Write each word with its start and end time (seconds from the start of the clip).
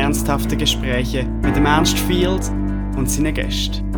ernsthafte 0.00 0.56
Gespräche 0.56 1.24
mit 1.24 1.54
dem 1.54 1.66
Ernst 1.66 1.98
Field 1.98 2.48
und 2.96 3.06
seinen 3.06 3.34
Gästen. 3.34 3.94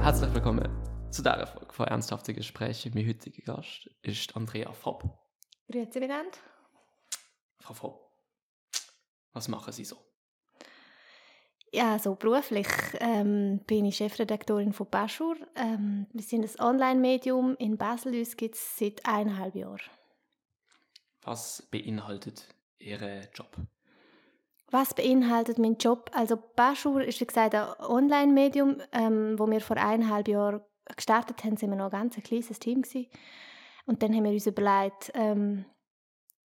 Herzlich 0.00 0.32
willkommen 0.32 0.68
zu 1.10 1.20
dieser 1.20 1.48
Folge 1.48 1.72
von 1.72 1.86
Ernsthafte 1.88 2.32
Gespräche. 2.32 2.92
Mein 2.94 3.08
heutiger 3.08 3.56
Gast 3.56 3.90
ist 4.02 4.36
Andrea 4.36 4.72
Fopp. 4.72 5.02
Grüezi 5.68 5.98
miteinander. 5.98 6.38
Frau 7.58 7.74
Fopp, 7.74 8.12
was 9.32 9.48
machen 9.48 9.72
Sie 9.72 9.84
so? 9.84 9.96
Ja, 11.72 11.98
so 11.98 12.14
beruflich 12.14 12.68
ähm, 13.00 13.62
bin 13.66 13.86
ich 13.86 13.96
Chefredaktorin 13.96 14.72
von 14.72 14.88
Baschur. 14.88 15.34
Ähm, 15.56 16.06
wir 16.12 16.22
sind 16.22 16.44
ein 16.44 16.64
Online-Medium 16.64 17.56
in 17.56 17.76
Basel. 17.76 18.16
Uns 18.16 18.36
gibt 18.36 18.54
es 18.54 18.78
seit 18.78 19.04
eineinhalb 19.04 19.56
Jahren. 19.56 19.80
Was 21.22 21.66
beinhaltet 21.68 22.46
Ihr 22.78 23.28
Job? 23.34 23.56
Was 24.72 24.94
beinhaltet 24.94 25.58
mein 25.58 25.76
Job? 25.76 26.10
Also 26.14 26.38
Baschur 26.56 27.04
ist 27.04 27.20
wie 27.20 27.26
gesagt 27.26 27.54
ein 27.54 27.68
Online-Medium, 27.78 28.78
ähm, 28.92 29.38
wo 29.38 29.46
wir 29.46 29.60
vor 29.60 29.76
eineinhalb 29.76 30.28
Jahren 30.28 30.62
gestartet 30.96 31.44
haben, 31.44 31.58
sind 31.58 31.68
wir 31.68 31.76
noch 31.76 31.92
ein 31.92 32.10
ganz 32.10 32.16
kleines 32.16 32.58
Team 32.58 32.80
gewesen. 32.80 33.06
Und 33.84 34.02
dann 34.02 34.14
haben 34.14 34.24
wir 34.24 34.30
uns 34.30 34.46
überlegt, 34.46 35.12
ähm, 35.12 35.66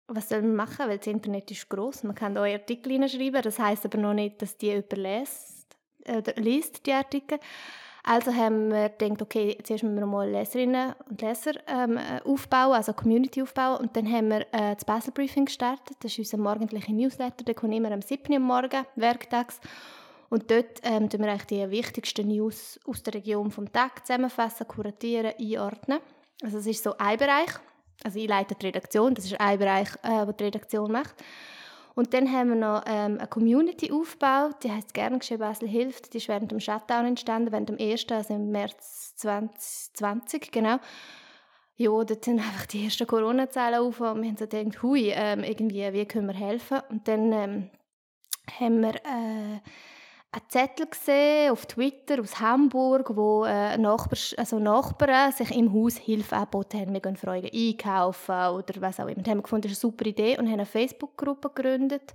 was 0.09 0.29
soll 0.29 0.43
man 0.43 0.57
machen, 0.57 0.89
weil 0.89 0.99
das 0.99 1.07
Internet 1.07 1.53
ist 1.53 1.69
groß. 1.69 2.03
Man 2.03 2.17
kann 2.17 2.35
da 2.35 2.43
Artikel 2.43 2.93
hineinschreiben, 2.93 3.43
das 3.43 3.61
heißt 3.61 3.85
aber 3.85 3.99
noch 3.99 4.15
nicht, 4.15 4.43
dass 4.43 4.57
die 4.57 4.67
jemand 4.67 4.93
liest, 4.97 5.77
äh, 6.05 6.41
liest 6.41 6.85
die 6.85 6.93
Artikel. 6.93 7.39
Also 8.09 8.33
haben 8.33 8.71
wir 8.71 8.89
gedacht, 8.91 9.21
okay, 9.21 9.59
zuerst 9.65 9.83
müssen 9.83 9.99
wir 9.99 10.07
mal 10.07 10.31
Leserinnen 10.31 10.95
und 11.11 11.21
Leser 11.21 11.55
ähm, 11.67 11.99
aufbauen, 12.25 12.75
also 12.75 12.93
Community 12.93 13.43
aufbauen. 13.43 13.79
Und 13.79 13.97
dann 13.97 14.09
haben 14.09 14.29
wir 14.29 14.43
äh, 14.53 14.77
das 14.77 14.85
Basel 14.85 15.13
Briefing 15.13 15.47
gestartet. 15.47 15.97
Das 15.99 16.13
ist 16.13 16.19
unser 16.21 16.37
morgendlicher 16.39 16.93
Newsletter. 16.93 17.43
Der 17.43 17.57
kommt 17.57 17.75
immer 17.75 17.91
am 17.91 18.01
7. 18.01 18.33
Uhr 18.33 18.39
Morgen, 18.39 18.85
werktags. 18.95 19.61
Und 20.29 20.53
dort 20.53 20.81
ähm, 20.85 21.11
tun 21.11 21.21
wir 21.23 21.31
eigentlich 21.31 21.47
die 21.47 21.69
wichtigsten 21.69 22.29
News 22.29 22.79
aus 22.87 23.03
der 23.03 23.15
Region 23.15 23.51
vom 23.51 23.73
Tag 23.73 24.07
zusammenfassen, 24.07 24.69
kuratieren, 24.69 25.33
einordnen. 25.41 25.99
Also 26.45 26.59
das 26.59 26.67
ist 26.67 26.85
so 26.85 26.97
ein 26.99 27.19
Bereich. 27.19 27.51
Also 28.05 28.21
ich 28.21 28.29
leite 28.29 28.55
die 28.55 28.67
Redaktion, 28.67 29.15
das 29.17 29.25
ist 29.25 29.41
ein 29.41 29.59
Bereich, 29.59 29.89
äh, 30.05 30.25
den 30.27 30.37
die 30.37 30.45
Redaktion 30.45 30.93
macht. 30.93 31.17
Und 31.97 32.13
dann 32.13 32.31
haben 32.31 32.51
wir 32.51 32.57
noch 32.57 32.83
ähm, 32.87 33.17
eine 33.19 33.27
Community 33.27 33.91
aufgebaut, 33.91 34.57
die 34.63 34.71
heißt 34.71 34.93
«Gern 34.93 35.19
geschehen 35.19 35.39
Basel 35.39 35.67
hilft». 35.67 36.13
Die 36.13 36.19
ist 36.19 36.29
während 36.29 36.53
dem 36.53 36.61
Shutdown 36.61 37.07
entstanden, 37.07 37.53
während 37.53 37.71
dem 37.71 37.79
1., 37.81 38.07
also 38.11 38.35
im 38.35 38.51
März 38.51 39.17
2020, 39.17 40.53
genau. 40.53 40.77
Ja, 41.77 41.91
dort 42.05 42.23
sind 42.23 42.39
einfach 42.47 42.67
die 42.67 42.85
ersten 42.85 43.07
Corona-Zahlen 43.07 43.81
auf 43.81 43.99
und 44.01 44.21
wir 44.21 44.29
haben 44.29 44.37
so 44.37 44.47
gedacht, 44.47 44.83
hui, 44.83 45.09
ähm, 45.09 45.43
irgendwie, 45.43 45.91
wie 45.95 46.05
können 46.05 46.27
wir 46.27 46.35
helfen? 46.35 46.81
Und 46.91 47.09
dann 47.09 47.33
ähm, 47.33 47.71
haben 48.61 48.83
wir... 48.83 48.95
Äh, 48.97 49.61
einen 50.33 50.49
Zettel 50.49 50.87
gesehen 50.87 51.51
auf 51.51 51.65
Twitter 51.67 52.21
aus 52.21 52.41
Hamburg, 52.41 53.17
wo 53.17 53.45
äh, 53.45 53.79
Nachbar, 53.79 54.19
also 54.37 54.59
Nachbarn 54.59 55.33
sich 55.33 55.51
im 55.57 55.73
Haus 55.73 55.97
Hilfe 55.97 56.37
angeboten 56.37 56.81
haben. 56.81 56.93
Wir 56.93 57.01
gehen 57.01 57.17
für 57.17 57.31
einkaufen 57.31 58.35
oder 58.35 58.81
was 58.81 59.01
auch 59.01 59.07
immer. 59.07 59.17
Und 59.17 59.29
haben 59.29 59.43
gefunden, 59.43 59.63
das 59.63 59.73
ist 59.73 59.85
eine 59.85 59.93
super 59.93 60.07
Idee 60.07 60.39
und 60.39 60.47
haben 60.47 60.55
eine 60.55 60.67
Facebook-Gruppe 60.67 61.51
gegründet, 61.55 62.15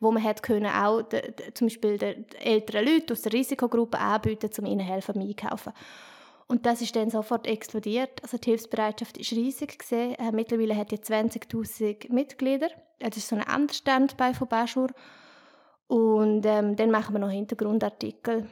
wo 0.00 0.10
man 0.10 0.22
hat 0.24 0.42
können 0.42 0.66
auch 0.66 1.02
de, 1.02 1.32
de, 1.32 1.52
zum 1.52 1.66
Beispiel 1.66 1.98
den 1.98 2.24
älteren 2.42 2.86
Leuten 2.86 3.12
aus 3.12 3.22
der 3.22 3.32
Risikogruppe 3.32 3.98
anbieten, 3.98 4.50
um 4.58 4.66
ihnen 4.66 4.80
helfen 4.80 5.14
beim 5.14 5.28
Einkaufen. 5.28 5.72
Und 6.46 6.64
das 6.64 6.80
ist 6.80 6.96
dann 6.96 7.10
sofort 7.10 7.46
explodiert. 7.46 8.22
Also 8.22 8.38
die 8.38 8.50
Hilfsbereitschaft 8.50 9.18
ist 9.18 9.32
riesig 9.32 9.78
gesehen. 9.78 10.14
Äh, 10.14 10.32
mittlerweile 10.32 10.74
hat 10.74 10.90
die 10.90 10.98
20.000 10.98 12.10
Mitglieder. 12.10 12.68
Das 12.98 13.18
ist 13.18 13.28
so 13.28 13.36
ein 13.36 13.42
anderer 13.42 13.74
Standbein 13.74 14.34
von 14.34 14.48
Baschur. 14.48 14.88
Und 15.88 16.44
ähm, 16.46 16.76
dann 16.76 16.90
machen 16.90 17.14
wir 17.14 17.18
noch 17.18 17.30
Hintergrundartikel 17.30 18.46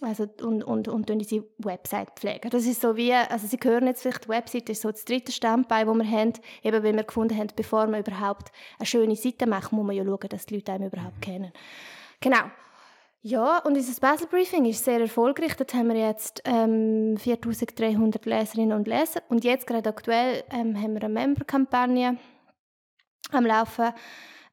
also, 0.00 0.26
und, 0.42 0.64
und, 0.64 0.88
und 0.88 1.10
unsere 1.10 1.44
Website 1.58 2.10
pflegen. 2.16 2.50
Das 2.50 2.66
ist 2.66 2.80
so 2.80 2.96
wie, 2.96 3.12
also 3.12 3.46
Sie 3.46 3.58
hören 3.62 3.86
jetzt 3.86 4.02
vielleicht, 4.02 4.24
die 4.24 4.28
Website 4.28 4.68
ist 4.68 4.82
so 4.82 4.90
das 4.90 5.04
dritte 5.04 5.32
Standbein, 5.32 5.86
das 5.86 5.96
wir 5.96 6.10
haben, 6.10 6.32
eben 6.62 6.82
weil 6.82 6.96
wir 6.96 7.04
gefunden 7.04 7.38
haben, 7.38 7.48
bevor 7.54 7.86
wir 7.86 8.00
überhaupt 8.00 8.50
eine 8.78 8.86
schöne 8.86 9.16
Seite 9.16 9.46
machen, 9.46 9.76
muss 9.76 9.86
man 9.86 9.96
ja 9.96 10.04
schauen, 10.04 10.28
dass 10.28 10.46
die 10.46 10.56
Leute 10.56 10.72
einen 10.72 10.88
überhaupt 10.88 11.22
kennen. 11.22 11.52
Genau. 12.20 12.42
Ja, 13.22 13.58
und 13.60 13.76
unser 13.76 13.98
Basel 14.00 14.26
Briefing 14.26 14.66
ist 14.66 14.84
sehr 14.84 15.00
erfolgreich. 15.00 15.56
Dort 15.56 15.72
haben 15.72 15.88
wir 15.88 15.96
jetzt 15.96 16.42
ähm, 16.44 17.16
4300 17.16 18.26
Leserinnen 18.26 18.76
und 18.76 18.86
Leser. 18.86 19.22
Und 19.30 19.44
jetzt 19.44 19.66
gerade 19.66 19.88
aktuell 19.88 20.44
ähm, 20.50 20.78
haben 20.78 20.92
wir 20.92 21.02
eine 21.02 21.08
Member-Kampagne 21.08 22.18
am 23.32 23.46
Laufen 23.46 23.94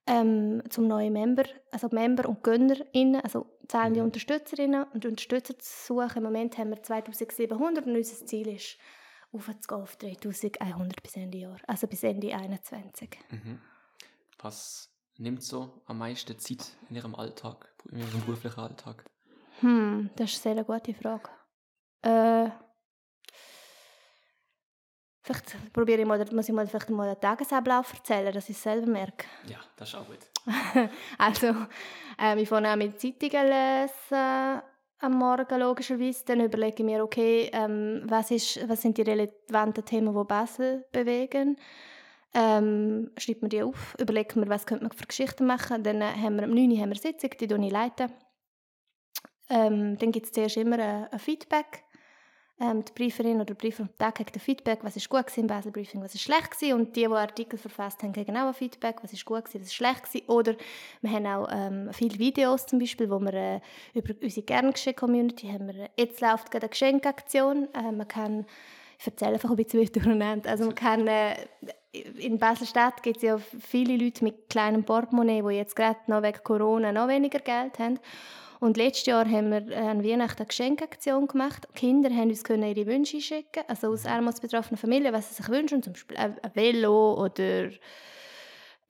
ähm, 0.08 0.64
zum 0.70 0.88
neuen 0.88 1.14
Member, 1.14 1.44
also 1.72 1.90
Member 1.92 2.28
und 2.28 2.44
GönnerInnen, 2.44 3.22
also 3.22 3.46
zahlende 3.68 4.00
mhm. 4.00 4.08
Unterstützerinnen 4.08 4.86
und 4.94 5.06
Unterstützer 5.06 5.58
zu 5.58 5.94
suchen. 5.94 6.18
Im 6.18 6.24
Moment 6.24 6.58
haben 6.58 6.70
wir 6.70 6.82
2700 6.82 7.86
und 7.86 7.96
unser 7.96 8.26
Ziel 8.26 8.48
ist, 8.48 8.78
aufzugehen 9.32 9.82
auf 9.82 9.96
3100 9.98 11.04
bis 11.04 11.16
Ende 11.16 11.38
Jahr, 11.38 11.58
also 11.68 11.88
bis 11.88 12.04
Ende 12.04 12.30
2021. 12.30 13.10
Mhm. 13.30 13.62
Was 14.40 14.90
nimmt 15.18 15.44
so 15.44 15.82
am 15.86 16.00
meisten 16.00 16.38
Zeit 16.40 16.76
in 16.90 16.96
Ihrem 16.96 17.16
Alltag, 17.16 17.74
in 17.92 18.00
Ihrem 18.00 18.22
beruflichen 18.22 18.60
Alltag? 18.60 19.06
Hm, 19.60 20.10
das 20.16 20.34
ist 20.34 20.46
eine 20.48 20.56
sehr 20.56 20.64
gute 20.64 20.94
Frage. 20.94 21.30
Äh, 22.02 22.50
Vielleicht 25.32 25.74
probiere 25.74 26.02
ich 26.02 26.08
mal, 26.08 26.24
muss 26.32 26.50
ich 26.50 26.54
mal, 26.54 26.68
vielleicht 26.68 26.90
mal 26.90 27.08
einen 27.08 27.20
Tagesablauf 27.20 27.94
erzählen, 27.94 28.34
dass 28.34 28.50
ich 28.50 28.56
es 28.56 28.64
selber 28.64 28.88
merke. 28.88 29.26
Ja, 29.48 29.58
das 29.78 29.90
ist 29.90 29.96
auch 29.96 30.06
gut. 30.06 30.20
also, 31.18 31.56
ähm, 32.20 32.38
ich 32.38 32.50
fange 32.50 32.72
auch 32.72 32.76
mit 32.76 33.00
Zeitungen 33.00 33.48
lesen 33.48 34.62
am 35.00 35.14
Morgen 35.18 35.60
logischerweise. 35.60 36.26
Dann 36.26 36.42
überlege 36.42 36.78
ich 36.80 36.84
mir, 36.84 37.04
okay, 37.04 37.50
ähm, 37.54 38.04
was, 38.06 38.32
ist, 38.32 38.68
was 38.68 38.82
sind 38.82 38.98
die 38.98 39.04
relevanten 39.04 39.86
Themen, 39.86 40.16
die 40.16 40.24
Basel 40.26 40.86
bewegen. 40.92 41.58
Ähm, 42.34 43.12
schreibt 43.18 43.42
mir 43.42 43.50
die 43.50 43.64
auf, 43.64 43.96
überlegt 44.00 44.36
mir, 44.36 44.48
was 44.48 44.66
könnte 44.66 44.86
man 44.86 44.94
für 44.94 45.06
Geschichten 45.06 45.46
machen. 45.46 45.84
Dann 45.84 46.02
haben 46.02 46.38
wir 46.38 46.44
am 46.44 46.52
9 46.52 46.72
Uhr 46.72 46.78
haben 46.80 46.90
wir 46.90 46.98
Sitzung, 46.98 47.32
die 47.38 47.48
leite 47.70 48.06
ich. 48.06 48.12
Ähm, 49.50 49.98
dann 49.98 50.12
gibt 50.14 50.28
es 50.28 50.32
zuerst 50.32 50.56
immer 50.56 50.80
ein, 50.80 51.08
ein 51.08 51.20
Feedback 51.20 51.84
ähm, 52.62 52.86
die 52.86 52.92
Brieferin 52.94 53.38
oder 53.38 53.46
der 53.46 53.56
Briefer 53.56 53.84
am 53.84 53.98
Tag 53.98 54.20
hat 54.20 54.32
Feedback, 54.40 54.80
was 54.84 54.96
ist 54.96 55.10
gut 55.10 55.26
gewesen 55.26 55.42
im 55.42 55.48
Basel 55.48 55.72
Briefing, 55.72 56.02
was 56.02 56.14
ist 56.14 56.22
schlecht 56.22 56.52
gewesen. 56.52 56.74
Und 56.76 56.96
die, 56.96 57.02
die 57.02 57.08
Artikel 57.08 57.58
verfasst 57.58 58.04
haben, 58.04 58.14
kriegen 58.14 58.38
auch 58.38 58.48
ein 58.48 58.54
Feedback, 58.54 58.98
was 59.02 59.12
ist 59.14 59.26
gut 59.26 59.46
gewesen, 59.46 59.62
was 59.62 59.68
ist 59.68 59.74
schlecht 59.74 60.04
gewesen. 60.04 60.28
Oder 60.28 60.56
wir 61.02 61.12
haben 61.12 61.26
auch 61.26 61.48
ähm, 61.52 61.90
viele 61.92 62.20
Videos 62.20 62.68
zum 62.68 62.80
Beispiel, 62.80 63.10
wo 63.10 63.20
wir 63.20 63.34
äh, 63.34 63.60
über 63.94 64.14
unsere 64.22 64.46
Gerngeschenk-Community 64.46 65.48
haben 65.48 65.68
wir, 65.68 65.86
äh, 65.86 65.90
jetzt 65.98 66.22
läuft 66.22 66.52
gerade 66.52 66.66
eine 66.66 66.70
Geschenkaktion. 66.70 67.68
Äh, 67.74 67.92
man 67.92 68.08
kann, 68.08 68.46
ich 69.00 69.08
erzähle 69.08 69.34
einfach 69.34 69.50
ein 69.50 69.56
bisschen 69.56 69.86
durcheinander, 69.92 70.50
also 70.50 70.66
man 70.66 70.76
kann... 70.76 71.08
Äh, 71.08 71.36
in 71.94 72.38
Basel-Stadt 72.38 73.04
gibt 73.04 73.18
es 73.18 73.24
ja 73.24 73.38
viele 73.38 73.98
Leute 73.98 74.24
mit 74.24 74.50
kleinem 74.50 74.86
Portemonnaie, 74.86 75.42
die 75.42 75.56
jetzt 75.56 75.76
gerade 75.76 76.00
noch 76.08 76.24
wegen 76.24 76.42
Corona 76.42 76.94
noch 76.94 77.10
weniger 77.10 77.40
Geld 77.40 77.80
haben. 77.80 78.00
Und 78.62 78.78
letztes 78.78 79.08
Jahr 79.08 79.28
haben 79.28 79.50
wir 79.50 79.76
an 79.76 80.04
Weihnachten 80.04 80.38
eine 80.38 80.46
Geschenkaktion 80.46 81.26
gemacht. 81.26 81.68
Die 81.72 81.80
Kinder 81.80 82.12
haben 82.12 82.30
uns 82.30 82.44
ihre 82.48 82.86
Wünsche 82.86 83.20
schicken, 83.20 83.64
also 83.68 83.88
aus 83.88 84.06
armutsbetroffenen 84.06 84.78
Familien, 84.78 85.12
was 85.14 85.30
sie 85.30 85.42
sich 85.42 85.50
wünschen, 85.50 85.82
zum 85.82 85.94
Beispiel 85.94 86.16
ein 86.16 86.36
Velo 86.54 87.16
oder 87.16 87.72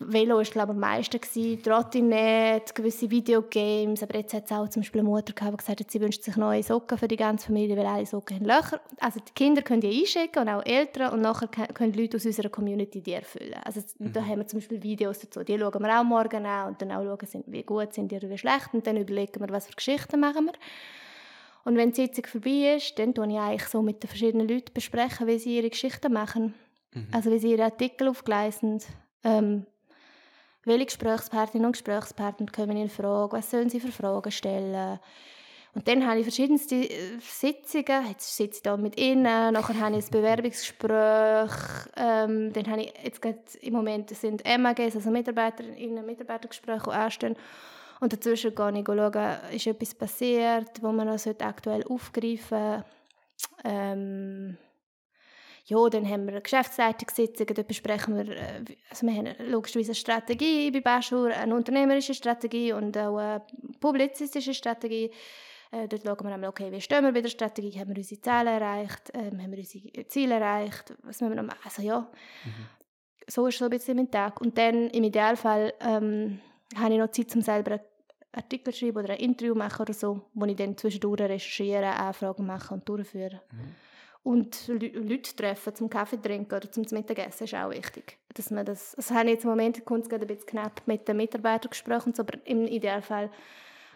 Velo 0.07 0.37
war 0.37 0.43
glaube 0.43 0.71
ich 0.71 0.75
am 0.75 0.79
meisten 0.79 1.19
gewesen, 1.19 1.63
Trottinett, 1.63 2.73
gewisse 2.73 3.09
Videogames, 3.09 4.03
aber 4.03 4.17
jetzt 4.17 4.33
hat 4.33 4.45
es 4.45 4.51
auch 4.51 4.67
zum 4.69 4.81
Beispiel 4.81 5.01
eine 5.01 5.09
Mutter 5.09 5.33
gehabt, 5.33 5.53
die 5.53 5.57
gesagt 5.57 5.79
hat, 5.79 5.91
sie 5.91 6.01
wünscht 6.01 6.23
sich 6.23 6.35
neue 6.37 6.63
Socken 6.63 6.97
für 6.97 7.07
die 7.07 7.15
ganze 7.15 7.47
Familie, 7.47 7.77
weil 7.77 7.85
alle 7.85 8.05
Socken 8.05 8.37
haben 8.37 8.45
Löcher. 8.45 8.81
Also 8.99 9.19
die 9.19 9.33
Kinder 9.33 9.61
können 9.61 9.81
die 9.81 10.01
einschicken 10.01 10.41
und 10.41 10.49
auch 10.49 10.65
Eltern 10.65 11.13
und 11.13 11.21
nachher 11.21 11.47
können 11.47 11.93
Leute 11.93 12.17
aus 12.17 12.25
unserer 12.25 12.49
Community 12.49 13.01
die 13.01 13.13
erfüllen. 13.13 13.55
Also 13.63 13.81
mhm. 13.99 14.13
da 14.13 14.25
haben 14.25 14.39
wir 14.39 14.47
zum 14.47 14.59
Beispiel 14.59 14.81
Videos 14.81 15.19
dazu, 15.19 15.43
die 15.43 15.57
schauen 15.57 15.81
wir 15.81 15.99
auch 15.99 16.03
morgen 16.03 16.45
an 16.45 16.69
und 16.69 16.81
dann 16.81 16.91
auch 16.91 17.03
schauen, 17.03 17.43
wie 17.47 17.63
gut 17.63 17.93
sind 17.93 18.11
die 18.11 18.17
oder 18.17 18.29
wie 18.29 18.37
schlecht 18.37 18.73
und 18.73 18.85
dann 18.85 18.97
überlegen 18.97 19.39
wir, 19.39 19.49
was 19.49 19.67
für 19.67 19.75
Geschichten 19.75 20.19
machen 20.19 20.45
wir. 20.45 20.53
Und 21.63 21.77
wenn 21.77 21.91
die 21.91 22.01
Sitzung 22.01 22.25
vorbei 22.25 22.75
ist, 22.75 22.97
dann 22.97 23.13
bespreche 23.13 23.33
ich 23.33 23.39
eigentlich 23.39 23.67
so 23.67 23.81
mit 23.81 24.01
den 24.01 24.07
verschiedenen 24.07 24.47
Leuten, 24.47 24.73
besprechen, 24.73 25.27
wie 25.27 25.37
sie 25.37 25.57
ihre 25.57 25.69
Geschichten 25.69 26.11
machen. 26.11 26.53
Mhm. 26.93 27.07
Also 27.11 27.31
wie 27.31 27.39
sie 27.39 27.51
ihre 27.51 27.65
Artikel 27.65 28.07
aufgleisen. 28.07 28.81
Ähm, 29.23 29.65
welche 30.65 30.85
Gesprächspartner 30.85 31.65
und 31.65 31.73
Gesprächspartner 31.73 32.47
kommen 32.47 32.77
in 32.77 32.89
Frage, 32.89 33.37
was 33.37 33.49
sollen 33.49 33.69
sie 33.69 33.79
für 33.79 33.91
Fragen 33.91 34.31
stellen. 34.31 34.99
Und 35.73 35.87
dann 35.87 36.05
habe 36.05 36.19
ich 36.19 36.25
verschiedenste 36.25 36.75
äh, 36.75 37.19
Sitzungen, 37.21 38.09
jetzt 38.09 38.35
sitze 38.35 38.57
ich 38.57 38.63
da 38.63 38.75
mit 38.75 38.99
ihnen, 38.99 39.53
nachher 39.53 39.79
habe 39.79 39.97
ich 39.97 40.05
ein 40.05 40.11
Bewerbungsgespräch, 40.11 41.51
ähm, 41.95 42.51
dann 42.51 42.67
habe 42.67 42.81
ich 42.81 42.93
jetzt 43.23 43.55
im 43.55 43.73
Moment 43.73 44.09
sind 44.09 44.43
MAGs, 44.45 44.95
also 44.95 45.09
Mitarbeiterinnen 45.09 46.05
Mitarbeitergespräche, 46.05 46.83
die 46.85 46.91
anstehen. 46.91 47.37
Und 48.01 48.11
dazwischen 48.11 48.53
gehe 48.53 48.79
ich 48.79 48.85
schauen, 48.85 49.37
ist 49.53 49.67
etwas 49.67 49.93
passiert, 49.93 50.81
wo 50.81 50.91
man 50.91 51.07
noch 51.07 51.25
aktuell 51.39 51.85
aufgreifen 51.87 52.57
sollte. 52.57 52.85
Ähm, 53.63 54.57
ja, 55.71 55.89
dann 55.89 56.05
haben 56.07 56.25
wir 56.25 56.33
eine 56.33 56.41
Geschäftsleitungssitzung, 56.41 57.47
dort 57.47 57.67
besprechen 57.67 58.17
wir, 58.17 58.35
äh, 58.35 58.63
also 58.89 59.07
wir 59.07 59.13
haben 59.15 59.49
logischerweise 59.49 59.91
eine 59.91 59.95
Strategie 59.95 60.69
bei 60.69 60.81
Baschur, 60.81 61.29
eine 61.29 61.55
unternehmerische 61.55 62.13
Strategie 62.13 62.73
und 62.73 62.97
auch 62.97 63.17
eine 63.17 63.41
publizistische 63.79 64.53
Strategie. 64.53 65.11
Äh, 65.71 65.87
dort 65.87 66.03
schauen 66.03 66.27
wir 66.27 66.33
einmal, 66.33 66.49
okay, 66.49 66.69
wie 66.73 66.81
stehen 66.81 67.05
wir 67.05 67.13
bei 67.13 67.21
der 67.21 67.29
Strategie, 67.29 67.79
haben 67.79 67.87
wir 67.87 67.95
unsere 67.95 68.19
Ziele 68.19 68.49
erreicht, 68.49 69.11
ähm, 69.13 69.41
haben 69.41 69.51
wir 69.51 69.59
unsere 69.59 70.07
Ziele 70.07 70.35
erreicht, 70.35 70.93
was 71.03 71.21
müssen 71.21 71.35
wir 71.35 71.41
noch 71.41 71.47
machen, 71.47 71.61
also 71.63 71.81
ja. 71.81 71.99
Mhm. 72.43 72.51
So 73.27 73.47
ist 73.47 73.57
so 73.57 73.65
ein 73.65 73.71
bisschen 73.71 73.95
mein 73.95 74.11
Tag. 74.11 74.41
Und 74.41 74.57
dann 74.57 74.89
im 74.89 75.05
Idealfall 75.05 75.73
ähm, 75.79 76.41
habe 76.75 76.93
ich 76.93 76.99
noch 76.99 77.11
Zeit, 77.11 77.33
um 77.33 77.41
selber 77.41 77.71
einen 77.71 77.81
Artikel 78.33 78.73
zu 78.73 78.79
schreiben 78.79 78.97
oder 78.97 79.13
ein 79.13 79.19
Interview 79.19 79.55
machen 79.55 79.83
oder 79.83 79.93
so, 79.93 80.21
wo 80.33 80.45
ich 80.45 80.55
dann 80.57 80.75
zwischendurch 80.75 81.21
recherchiere, 81.21 81.95
Anfragen 81.95 82.45
mache 82.45 82.73
und 82.73 82.89
durchführe. 82.89 83.39
Mhm. 83.51 83.75
Und 84.23 84.67
Leute 84.67 85.35
treffen 85.35 85.73
zum 85.73 85.89
Kaffee 85.89 86.21
trinken 86.21 86.53
oder 86.53 86.71
zum 86.71 86.85
Mittagessen 86.91 87.45
ist 87.45 87.55
auch 87.55 87.71
wichtig. 87.71 88.19
Dass 88.35 88.51
man 88.51 88.65
das, 88.65 88.93
das 88.95 89.09
habe 89.09 89.25
ich 89.25 89.33
jetzt 89.35 89.45
im 89.45 89.49
Moment 89.49 89.77
ein 89.79 90.27
bisschen 90.27 90.45
knapp 90.45 90.81
mit 90.85 91.07
den 91.07 91.17
Mitarbeitern 91.17 91.71
gesprochen, 91.71 92.13
aber 92.17 92.37
im 92.45 92.67
Idealfall 92.67 93.31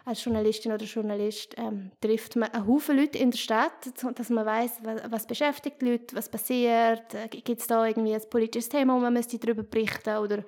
als 0.04 0.24
Journalistin 0.24 0.72
oder 0.72 0.84
Journalist 0.84 1.54
ähm, 1.58 1.90
trifft 2.00 2.36
man 2.36 2.50
einen 2.50 2.66
Haufen 2.66 2.96
Leute 2.96 3.18
in 3.18 3.32
der 3.32 3.38
Stadt, 3.38 3.92
dass 4.14 4.30
man 4.30 4.46
weiß, 4.46 4.80
was, 4.82 5.10
was, 5.10 5.26
beschäftigt 5.26 5.82
die 5.82 5.90
Leute, 5.90 6.14
was 6.14 6.28
passiert, 6.28 7.12
äh, 7.14 7.28
gibt 7.28 7.60
es 7.60 7.66
da 7.66 7.84
irgendwie 7.84 8.14
ein 8.14 8.22
politisches 8.30 8.68
Thema, 8.68 8.94
wo 8.94 9.00
man 9.00 9.12
müsste 9.12 9.38
darüber 9.38 9.64
berichten 9.64 10.16
oder 10.16 10.44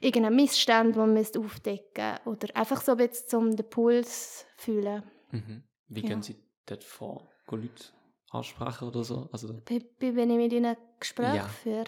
irgendeinen 0.00 0.36
Missstand, 0.36 0.94
den 0.94 1.00
man 1.00 1.14
müsste 1.14 1.40
aufdecken 1.40 2.14
oder 2.26 2.54
einfach 2.54 2.80
so 2.80 2.92
ein 2.92 2.98
bisschen, 2.98 3.38
um 3.38 3.56
den 3.56 3.68
Puls 3.68 4.46
zu 4.56 4.64
fühlen. 4.64 5.02
Mhm. 5.32 5.64
Wie 5.88 6.02
ja. 6.02 6.08
gehen 6.08 6.22
Sie 6.22 6.36
dort 6.64 6.84
vor? 6.84 7.28
Gehen 7.48 7.62
Leute 7.62 7.84
ansprechen 8.30 8.88
oder 8.88 9.04
so? 9.04 9.28
Also, 9.32 9.54
wie, 9.66 9.84
wie 9.98 10.16
wenn 10.16 10.30
ich 10.30 10.36
mit 10.36 10.52
ihnen 10.52 10.76
Gespräche 10.98 11.36
ja. 11.36 11.48
führe? 11.48 11.86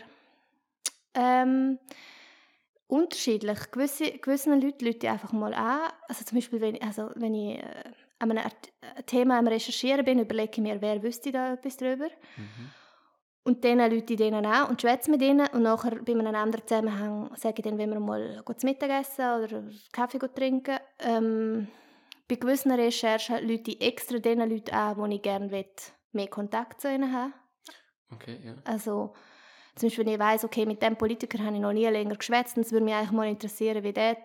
Ähm, 1.15 1.79
unterschiedlich. 2.87 3.71
Gewisse, 3.71 4.13
gewissen 4.19 4.61
Leute 4.61 4.85
Leute 4.85 5.11
einfach 5.11 5.33
mal 5.33 5.55
an. 5.55 5.91
Also 6.09 6.25
zum 6.25 6.39
Beispiel, 6.39 6.61
wenn, 6.61 6.83
also 6.83 7.11
wenn 7.15 7.35
ich 7.35 7.59
äh, 7.59 7.65
an 8.19 8.31
einem 8.33 8.51
Thema 9.07 9.39
am 9.39 9.47
Recherchieren 9.47 10.05
bin, 10.05 10.19
überlege 10.19 10.51
ich 10.53 10.59
mir, 10.59 10.81
wer 10.81 11.03
wüsste 11.03 11.31
da 11.31 11.55
etwas 11.55 11.77
darüber. 11.77 12.07
Mhm. 12.37 12.71
Und 13.45 13.65
dann 13.65 13.79
Leute 13.79 14.17
denen 14.17 14.45
an 14.45 14.69
und 14.69 14.81
schwätze 14.81 15.11
mit 15.11 15.23
ihnen. 15.23 15.47
Und 15.53 15.63
nachher 15.63 16.03
bei 16.03 16.13
einem 16.13 16.35
anderen 16.35 16.67
Zusammenhang 16.67 17.31
sage 17.37 17.57
ich 17.59 17.65
dann, 17.65 17.79
wenn 17.79 17.91
wir 17.91 18.01
mal 18.01 18.43
zu 18.57 18.67
Mittag 18.67 18.91
essen 18.91 19.43
oder 19.43 19.65
Kaffee 19.93 20.19
trinken. 20.19 20.79
Ähm, 21.01 21.69
bei 22.29 22.35
gewissen 22.35 22.73
Recherchen 22.73 23.49
Leute 23.49 23.81
extra 23.81 24.19
den 24.19 24.41
Leuten 24.41 24.75
an, 24.75 25.11
die 25.11 25.17
ich 25.17 25.23
gerne 25.23 25.51
mehr 26.13 26.29
Kontakt 26.29 26.81
zu 26.81 26.93
ihnen 26.93 27.13
haben. 27.13 27.35
Okay, 28.13 28.39
ja. 28.45 28.55
Also 28.65 29.13
zum 29.75 29.89
Beispiel, 29.89 30.07
wenn 30.07 30.15
ich 30.15 30.19
weiss, 30.19 30.45
okay, 30.45 30.67
mit 30.67 30.83
dem 30.83 30.97
Politiker 30.97 31.39
habe 31.45 31.55
ich 31.55 31.61
noch 31.61 31.73
nie 31.73 31.87
länger 31.87 32.17
geschwätzt, 32.17 32.57
und 32.57 32.65
es 32.67 32.73
würde 32.73 32.85
mich 32.85 32.95
eigentlich 32.95 33.13
mal 33.13 33.29
interessieren, 33.29 33.85
wie 33.85 33.93
der, 33.93 34.17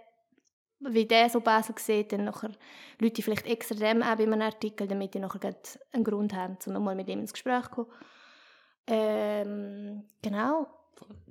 wie 0.79 1.05
der 1.05 1.29
so 1.29 1.41
Basel 1.41 1.75
sieht, 1.77 2.11
dann 2.11 2.25
nachher 2.25 2.51
Leute 2.99 3.21
vielleicht 3.21 3.45
extra 3.45 3.75
dem 3.75 4.01
auch 4.01 4.15
bei 4.15 4.23
einem 4.23 4.41
Artikel, 4.41 4.87
damit 4.87 5.15
ich 5.15 5.21
nachher 5.21 5.55
einen 5.91 6.03
Grund 6.03 6.33
habe, 6.33 6.57
um 6.65 6.83
mal 6.83 6.95
mit 6.95 7.07
ihm 7.07 7.19
ins 7.19 7.33
Gespräch 7.33 7.65
zu 7.65 7.69
kommen. 7.71 7.91
Ähm, 8.87 10.03
genau, 10.21 10.67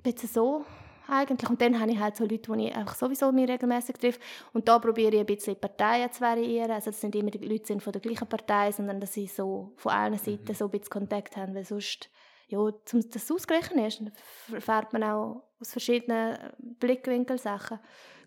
ein 0.05 0.17
so 0.17 0.65
eigentlich. 1.07 1.49
Und 1.49 1.61
dann 1.61 1.79
habe 1.79 1.91
ich 1.91 1.99
halt 1.99 2.15
so 2.15 2.23
Leute, 2.23 2.51
die 2.51 2.67
ich 2.67 2.75
einfach 2.75 2.95
sowieso 2.95 3.31
mir 3.31 3.47
regelmäßig 3.47 3.97
treffe. 3.97 4.19
Und 4.53 4.67
da 4.67 4.79
probiere 4.79 5.13
ich 5.15 5.19
ein 5.19 5.25
bisschen 5.25 5.59
Parteien 5.59 6.11
zu 6.11 6.21
variieren. 6.21 6.71
Also 6.71 6.91
dass 6.91 7.03
nicht 7.03 7.15
immer 7.15 7.31
die 7.31 7.45
Leute 7.45 7.67
sind 7.67 7.83
von 7.83 7.93
der 7.93 8.01
gleichen 8.01 8.27
Partei, 8.27 8.71
sondern 8.71 8.99
dass 8.99 9.13
sie 9.13 9.27
so 9.27 9.73
von 9.77 9.91
allen 9.91 10.17
Seiten 10.17 10.45
mhm. 10.47 10.53
so 10.55 10.65
ein 10.65 10.71
bisschen 10.71 10.89
Kontakt 10.89 11.37
haben, 11.37 11.55
weil 11.55 11.65
sonst 11.65 12.09
ja, 12.47 12.59
zum, 12.85 13.09
das 13.09 13.31
ausgleichen 13.31 13.79
ist, 13.79 14.01
erfährt 14.51 14.93
man 14.93 15.03
auch 15.03 15.43
aus 15.59 15.71
verschiedenen 15.71 16.37
Blickwinkeln 16.79 17.39
Sachen. 17.39 17.79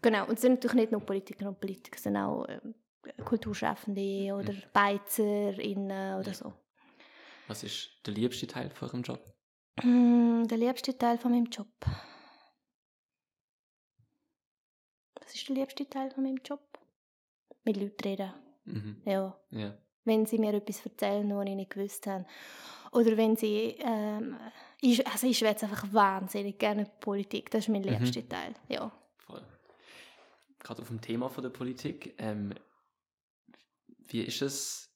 Genau, 0.02 0.26
und 0.26 0.34
es 0.34 0.40
sind 0.40 0.55
natürlich 0.55 0.76
nicht 0.76 0.93
nur 0.93 1.00
Politiker 1.00 1.49
und 1.49 1.61
Politiker, 1.61 1.99
sondern 1.99 2.25
auch 2.25 2.44
äh, 2.46 2.61
Kulturschaffende 3.25 4.34
oder 4.34 4.52
mhm. 4.52 4.62
BeizerInnen 4.73 6.19
oder 6.19 6.34
so. 6.34 6.52
Was 7.49 7.62
ist 7.62 7.90
der 8.05 8.14
liebste 8.14 8.46
Teil 8.46 8.70
von 8.70 8.88
Ihrem 8.88 9.02
Job? 9.02 9.20
Mm, 9.82 10.44
der 10.44 10.58
liebste 10.58 10.96
Teil 10.96 11.19
von 11.19 11.32
meinem 11.32 11.46
Job? 11.46 11.69
Was 15.20 15.25
ist 15.37 15.49
der 15.49 15.56
liebste 15.56 15.88
Teil 15.88 16.11
von 16.11 16.25
meinem 16.25 16.41
Job? 16.44 16.61
Mit 17.65 17.77
Leuten 17.77 18.03
reden. 18.03 18.33
Mhm. 18.65 19.03
Ja. 19.05 19.38
ja. 19.50 19.77
Wenn 20.05 20.27
sie 20.27 20.38
mir 20.38 20.55
etwas 20.55 20.85
erzählen, 20.85 21.29
was 21.37 21.47
ich 21.47 21.55
nicht 21.55 21.71
gewusst 21.71 22.06
habe. 22.06 22.27
Oder 22.93 23.17
wenn 23.17 23.37
sie, 23.37 23.77
ähm, 23.81 24.37
ich, 24.81 25.06
also 25.06 25.27
ich 25.27 25.38
schwätze 25.38 25.67
einfach 25.67 25.93
wahnsinnig 25.93 26.59
gerne 26.59 26.87
Politik, 27.00 27.50
das 27.50 27.65
ist 27.65 27.69
mein 27.69 27.83
mhm. 27.83 27.88
liebster 27.88 28.27
Teil, 28.29 28.55
ja. 28.69 28.91
Voll. 29.19 29.44
Gerade 30.61 30.83
auf 30.83 30.88
dem 30.88 31.00
Thema 31.00 31.29
von 31.29 31.43
der 31.43 31.50
Politik, 31.50 32.15
ähm, 32.19 32.55
wie 34.09 34.23
ist 34.23 34.43
es, 34.43 34.91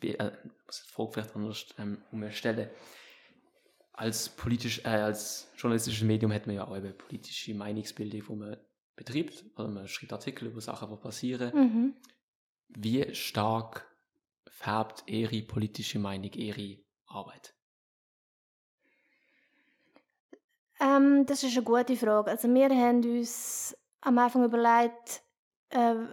wie, 0.00 0.16
äh, 0.16 0.32
ich 0.44 0.66
muss 0.66 0.84
die 0.84 0.92
Frage 0.92 1.12
vielleicht 1.12 1.36
anders 1.36 1.66
ähm, 1.78 2.02
umstellen, 2.10 2.68
als, 3.98 4.28
politisch, 4.28 4.84
äh, 4.84 4.90
als 4.90 5.50
journalistisches 5.56 6.04
Medium 6.04 6.32
hat 6.32 6.46
man 6.46 6.56
ja 6.56 6.66
auch 6.66 6.76
eben 6.76 6.96
politische 6.96 7.52
Meinungsbildung, 7.54 8.22
wo 8.28 8.34
man 8.36 8.56
betreibt, 8.94 9.44
oder 9.56 9.68
man 9.68 9.88
schreibt 9.88 10.12
Artikel 10.12 10.48
über 10.48 10.60
Sachen, 10.60 10.88
die 10.88 10.96
passieren. 10.96 11.52
Mhm. 11.54 11.94
Wie 12.68 13.12
stark 13.14 13.88
färbt 14.48 15.02
ihre 15.06 15.42
politische 15.42 15.98
Meinung 15.98 16.32
ihre 16.32 16.78
Arbeit? 17.06 17.54
Ähm, 20.80 21.26
das 21.26 21.42
ist 21.42 21.56
eine 21.56 21.64
gute 21.64 21.96
Frage. 21.96 22.30
Also 22.30 22.48
wir 22.48 22.68
haben 22.68 23.02
uns 23.02 23.76
am 24.00 24.18
Anfang 24.18 24.44
überlegt, 24.44 25.22
äh, 25.70 25.78
ein, 25.78 26.06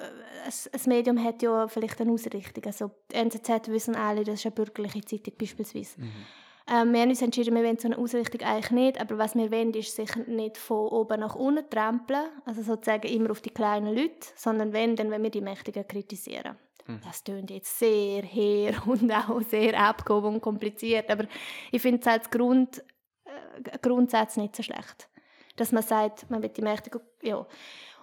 ein 0.74 0.82
Medium 0.88 1.24
hat 1.24 1.44
ja 1.44 1.68
vielleicht 1.68 2.02
eine 2.02 2.12
Ausrichtung. 2.12 2.64
Also 2.66 2.90
die 3.12 3.16
NZZ 3.16 3.68
wissen 3.68 3.96
alle, 3.96 4.24
das 4.24 4.40
ist 4.40 4.48
eine 4.48 4.56
bürgerliche 4.56 5.02
Zeitung 5.02 5.36
beispielsweise. 5.38 6.02
Mhm. 6.02 6.26
Ähm, 6.68 6.94
wir 6.94 7.02
haben 7.02 7.10
uns 7.10 7.22
entschieden, 7.22 7.54
wir 7.54 7.64
wollen 7.64 7.78
so 7.78 7.88
eine 7.88 7.98
Ausrichtung 7.98 8.42
eigentlich 8.42 8.72
nicht, 8.72 9.00
aber 9.00 9.20
was 9.20 9.36
wir 9.36 9.52
wollen, 9.52 9.72
ist 9.74 9.96
sicher 9.96 10.22
nicht 10.26 10.58
von 10.58 10.88
oben 10.88 11.20
nach 11.20 11.36
unten 11.36 11.70
trampeln, 11.70 12.26
also 12.46 12.64
sozusagen 12.64 13.08
immer 13.08 13.30
auf 13.30 13.42
die 13.42 13.52
kleinen 13.52 13.96
Leute, 13.96 14.28
sondern 14.36 14.74
wenn, 14.74 14.96
dann 14.96 15.12
wenn 15.12 15.22
wir 15.22 15.30
die 15.30 15.42
Mächtigen 15.42 15.88
kritisieren. 15.88 16.58
Mhm. 16.88 17.02
Das 17.06 17.24
klingt 17.24 17.52
jetzt 17.52 17.78
sehr 17.78 18.24
her 18.24 18.74
und 18.88 19.12
auch 19.12 19.42
sehr 19.42 19.80
abgehoben 19.80 20.36
und 20.36 20.42
kompliziert, 20.42 21.10
aber 21.12 21.26
ich 21.72 21.82
finde 21.82 22.02
es 22.02 22.08
als 22.08 22.30
Grund, 22.32 22.84
äh, 23.26 23.78
Grundsatz 23.80 24.38
nicht 24.38 24.56
so 24.56 24.64
schlecht. 24.64 25.08
Dass 25.58 25.72
man 25.72 25.84
sagt, 25.84 26.30
man 26.30 26.42
will 26.42 26.50
die 26.50 26.62
Mächtigen, 26.62 27.00
ja. 27.22 27.46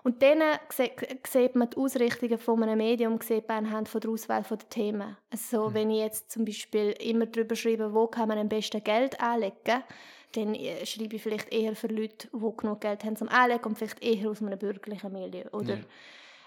Und 0.04 0.20
dann 0.20 0.43
sieht 0.71 1.54
man 1.54 1.71
die 1.71 1.76
Ausrichtungen 1.76 2.38
von 2.38 2.62
einem 2.62 2.78
Medium 2.78 3.21
sieht 3.21 3.47
man 3.47 3.66
anhand 3.66 3.88
von 3.88 4.00
der 4.00 4.11
Auswahl 4.11 4.42
der 4.42 4.59
Themen. 4.68 5.16
Also 5.30 5.68
mhm. 5.71 5.75
wenn 5.75 5.90
ich 5.90 6.00
jetzt 6.00 6.30
zum 6.30 6.44
Beispiel 6.44 6.90
immer 7.00 7.26
darüber 7.26 7.54
schreibe, 7.54 7.94
wo 7.94 8.09
kann 8.09 8.28
man 8.28 8.38
am 8.38 8.49
besten 8.49 8.82
Geld 8.82 9.21
anlegen, 9.21 9.85
dann 10.32 10.54
äh, 10.54 10.85
schreibe 10.87 11.16
ich 11.16 11.23
vielleicht 11.23 11.52
eher 11.52 11.76
für 11.76 11.87
Leute, 11.87 12.28
die 12.32 12.56
genug 12.56 12.80
Geld 12.80 13.04
haben 13.04 13.16
zum 13.16 13.28
Anlegen 13.28 13.64
und 13.64 13.78
vielleicht 13.78 14.02
eher 14.02 14.30
aus 14.30 14.42
einem 14.42 14.59
bürgerlichen 14.59 15.12
Milieu. 15.12 15.44
Oder 15.52 15.75
ja. 15.75 15.80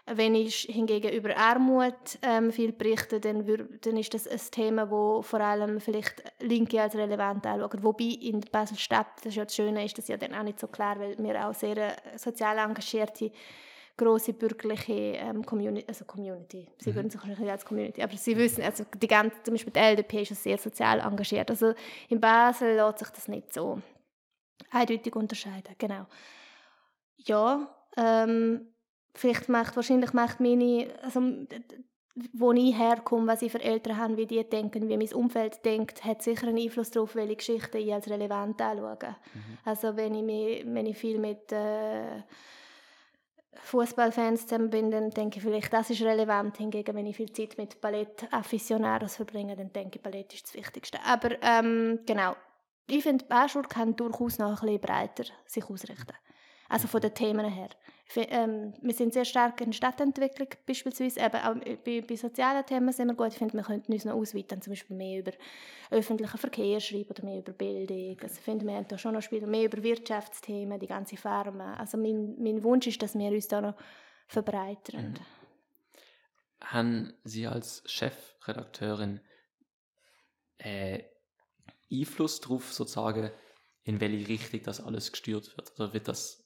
Wenn 0.07 0.35
ich 0.35 0.67
hingegen 0.69 1.11
über 1.11 1.35
Armut 1.35 2.19
ähm, 2.21 2.51
viel 2.51 2.73
berichte, 2.73 3.19
dann, 3.19 3.43
dann 3.81 3.97
ist 3.97 4.13
das 4.13 4.27
ein 4.27 4.39
Thema, 4.51 4.91
wo 4.91 5.23
vor 5.23 5.41
allem 5.41 5.79
vielleicht 5.79 6.23
Linke 6.39 6.79
als 6.79 6.95
relevant 6.95 7.45
anschauen. 7.47 7.83
Wobei 7.83 8.15
in 8.21 8.41
Basel-Stadt, 8.41 9.07
das 9.17 9.27
ist 9.27 9.35
ja 9.35 9.45
das 9.45 9.55
Schöne, 9.55 9.83
ist 9.83 9.97
das 9.97 10.07
ja 10.07 10.17
dann 10.17 10.35
auch 10.35 10.43
nicht 10.43 10.59
so 10.59 10.67
klar, 10.67 10.99
weil 10.99 11.17
wir 11.17 11.47
auch 11.47 11.55
sehr 11.55 11.77
äh, 11.77 12.17
sozial 12.17 12.59
engagierte 12.59 13.31
große 13.97 14.33
bürgerliche 14.33 14.93
ähm, 14.93 15.45
Community, 15.45 15.85
also 15.87 16.05
Community, 16.05 16.67
sie 16.77 16.91
mhm. 16.91 16.95
würden 16.95 17.09
sich 17.09 17.23
nicht 17.23 17.41
als 17.41 17.65
Community, 17.65 18.01
aber 18.01 18.17
sie 18.17 18.35
wissen, 18.37 18.63
also 18.63 18.83
die 18.93 19.07
ganze, 19.07 19.41
zum 19.43 19.53
Beispiel 19.53 19.71
die 19.71 19.79
LDP 19.79 20.21
ist 20.23 20.43
sehr 20.43 20.57
sozial 20.57 20.99
engagiert, 20.99 21.49
also 21.49 21.73
in 22.09 22.19
Basel 22.19 22.75
lässt 22.75 22.99
sich 22.99 23.09
das 23.09 23.27
nicht 23.27 23.53
so 23.53 23.81
eindeutig 24.71 25.15
unterscheiden, 25.15 25.75
genau. 25.77 26.07
Ja, 27.17 27.73
ähm, 27.95 28.74
vielleicht 29.17 29.49
macht, 29.49 29.75
wahrscheinlich 29.75 30.13
macht 30.13 30.39
meine, 30.39 30.87
also 31.01 31.21
wo 32.33 32.53
ich 32.53 32.77
herkomme, 32.77 33.27
was 33.27 33.41
ich 33.41 33.51
für 33.51 33.61
Eltern 33.61 33.97
habe, 33.97 34.15
wie 34.15 34.25
die 34.25 34.43
denken, 34.43 34.87
wie 34.87 34.97
mein 34.97 35.13
Umfeld 35.13 35.65
denkt, 35.65 36.05
hat 36.05 36.21
sicher 36.21 36.47
einen 36.47 36.57
Einfluss 36.57 36.91
darauf, 36.91 37.15
welche 37.15 37.35
Geschichten 37.35 37.77
ich 37.77 37.93
als 37.93 38.09
relevant 38.09 38.61
anschaue. 38.61 38.97
Mhm. 39.33 39.57
Also 39.65 39.97
wenn 39.97 40.15
ich, 40.15 40.23
mich, 40.23 40.65
wenn 40.65 40.85
ich 40.85 40.97
viel 40.97 41.19
mit 41.19 41.51
äh, 41.51 42.21
Fußballfans 43.53 44.47
zusammen 44.47 44.69
bin, 44.69 44.91
dann 44.91 45.09
denke 45.09 45.37
ich 45.37 45.43
vielleicht, 45.43 45.73
das 45.73 45.89
ist 45.89 46.01
relevant. 46.01 46.57
Hingegen, 46.57 46.95
wenn 46.95 47.05
ich 47.05 47.17
viel 47.17 47.31
Zeit 47.33 47.57
mit 47.57 47.81
Ballett-Afficionados 47.81 49.17
verbringe, 49.17 49.55
dann 49.57 49.73
denke 49.73 49.97
ich, 49.97 50.03
Ballett 50.03 50.33
ist 50.33 50.45
das 50.45 50.53
Wichtigste. 50.53 50.99
Aber 51.05 51.31
ähm, 51.41 51.99
genau, 52.05 52.35
ich 52.87 53.03
finde, 53.03 53.25
Baschur 53.25 53.63
kann 53.63 53.95
durchaus 53.95 54.37
noch 54.37 54.61
ein 54.61 54.67
bisschen 54.67 54.81
breiter 54.81 55.25
sich 55.45 55.69
ausrichten. 55.69 56.13
Also 56.69 56.87
von 56.87 57.01
den 57.01 57.13
Themen 57.13 57.45
her. 57.45 57.69
Ähm, 58.15 58.73
wir 58.81 58.93
sind 58.93 59.13
sehr 59.13 59.25
stark 59.25 59.59
in 59.61 59.73
Stadtentwicklung 59.73 60.47
beispielsweise, 60.65 61.19
eben 61.19 61.35
auch 61.35 61.55
bei, 61.83 62.01
bei 62.01 62.15
sozialen 62.15 62.65
Themen 62.65 62.91
sind 62.91 63.07
wir 63.07 63.15
gut. 63.15 63.29
Ich 63.29 63.37
finde, 63.37 63.55
wir 63.55 63.63
könnten 63.63 63.91
uns 63.91 64.05
noch 64.05 64.13
ausweiten, 64.13 64.61
zum 64.61 64.71
Beispiel 64.71 64.95
mehr 64.95 65.19
über 65.19 65.31
öffentlichen 65.89 66.37
Verkehr 66.37 66.79
schreiben 66.79 67.09
oder 67.09 67.23
mehr 67.23 67.39
über 67.39 67.51
Bildung. 67.51 68.17
Also 68.21 68.35
ich 68.35 68.43
finde, 68.43 68.65
wir 68.65 68.75
haben 68.75 68.87
da 68.87 68.97
schon 68.97 69.13
noch 69.13 69.21
Spiel, 69.21 69.45
mehr 69.47 69.65
über 69.65 69.81
Wirtschaftsthemen, 69.81 70.79
die 70.79 70.87
ganze 70.87 71.17
Pharma. 71.17 71.75
Also 71.75 71.97
mein, 71.97 72.35
mein 72.39 72.63
Wunsch 72.63 72.87
ist, 72.87 73.01
dass 73.01 73.17
wir 73.17 73.31
uns 73.31 73.47
da 73.47 73.61
noch 73.61 73.75
verbreitern. 74.27 75.11
Mhm. 75.11 75.15
haben 76.61 77.13
Sie 77.23 77.47
als 77.47 77.83
Chefredakteurin 77.85 79.19
äh, 80.57 81.03
Einfluss 81.91 82.39
darauf, 82.41 82.73
sozusagen, 82.73 83.31
in 83.83 83.99
welche 83.99 84.27
Richtung 84.27 84.63
das 84.63 84.81
alles 84.81 85.11
gesteuert 85.11 85.55
wird? 85.57 85.73
Oder 85.79 85.93
wird 85.93 86.07
das 86.07 86.44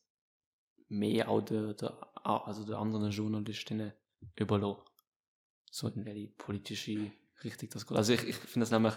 mehr 0.89 1.29
auch 1.29 1.41
der, 1.41 1.73
der, 1.73 1.93
also 2.23 2.65
der 2.65 2.77
anderen 2.77 3.11
Journalistinnen 3.11 3.93
überlassen? 4.35 4.81
So 5.71 5.87
in 5.87 6.03
welche 6.05 6.27
politische 6.29 7.11
Richtung 7.43 7.69
das 7.69 7.85
geht. 7.87 7.97
Also 7.97 8.13
ich, 8.13 8.23
ich 8.27 8.35
finde 8.35 8.61
das 8.63 8.71
nämlich, 8.71 8.93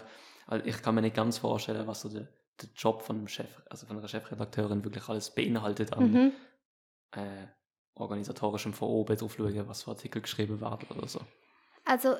also 0.47 0.65
ich 0.65 0.81
kann 0.81 0.95
mir 0.95 1.01
nicht 1.01 1.15
ganz 1.15 1.37
vorstellen, 1.37 1.85
was 1.87 2.01
so 2.01 2.09
der, 2.09 2.27
der 2.61 2.69
Job 2.75 3.01
von 3.03 3.17
einem 3.17 3.27
Chef, 3.27 3.61
also 3.69 3.85
von 3.85 3.97
einer 3.97 4.07
Chefredakteurin 4.07 4.83
wirklich 4.83 5.07
alles 5.07 5.33
beinhaltet 5.33 5.93
an 5.93 6.11
Mhm. 6.11 6.31
äh, 7.11 7.47
organisatorischem 7.95 8.73
von 8.73 8.89
oben 8.89 9.15
drauf 9.15 9.35
schauen, 9.35 9.67
was 9.67 9.83
für 9.83 9.91
Artikel 9.91 10.21
geschrieben 10.21 10.59
werden 10.59 10.87
oder 10.89 11.07
so. 11.07 11.21
Also 11.85 12.15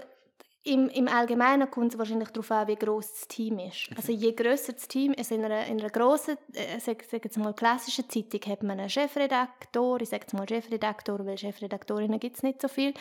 im, 0.66 0.88
im 0.90 1.08
Allgemeinen 1.10 1.70
kommt 1.70 1.94
es 1.94 2.00
wahrscheinlich 2.00 2.30
darauf 2.30 2.50
an, 2.52 2.68
wie 2.68 2.76
groß 2.76 3.12
das 3.12 3.28
Team 3.28 3.60
ist. 3.60 3.90
Also 3.98 4.14
je 4.14 4.32
grösser 4.32 4.74
das 4.74 4.88
Team 4.88 5.12
ist, 5.12 5.32
in 5.32 5.44
einer, 5.44 5.66
in 5.66 5.80
einer 5.80 5.90
grossen, 5.90 6.38
äh, 6.54 6.80
sag, 6.80 7.04
sag 7.04 7.26
jetzt 7.26 7.38
mal 7.38 7.54
klassischen 7.54 8.10
Zeitung, 8.10 8.42
hat 8.50 8.64
man 8.64 8.80
einen 8.80 8.90
Chefredaktor, 8.90 10.00
ich 10.02 10.10
sage 10.10 10.24
jetzt 10.24 10.34
mal 10.34 10.48
Chefredaktor, 10.48 11.26
weil 11.26 11.38
Chefredaktorinnen 11.38 12.20
gibt 12.20 12.38
es 12.38 12.44
nicht 12.44 12.62
so 12.62 12.70
viel. 12.70 12.94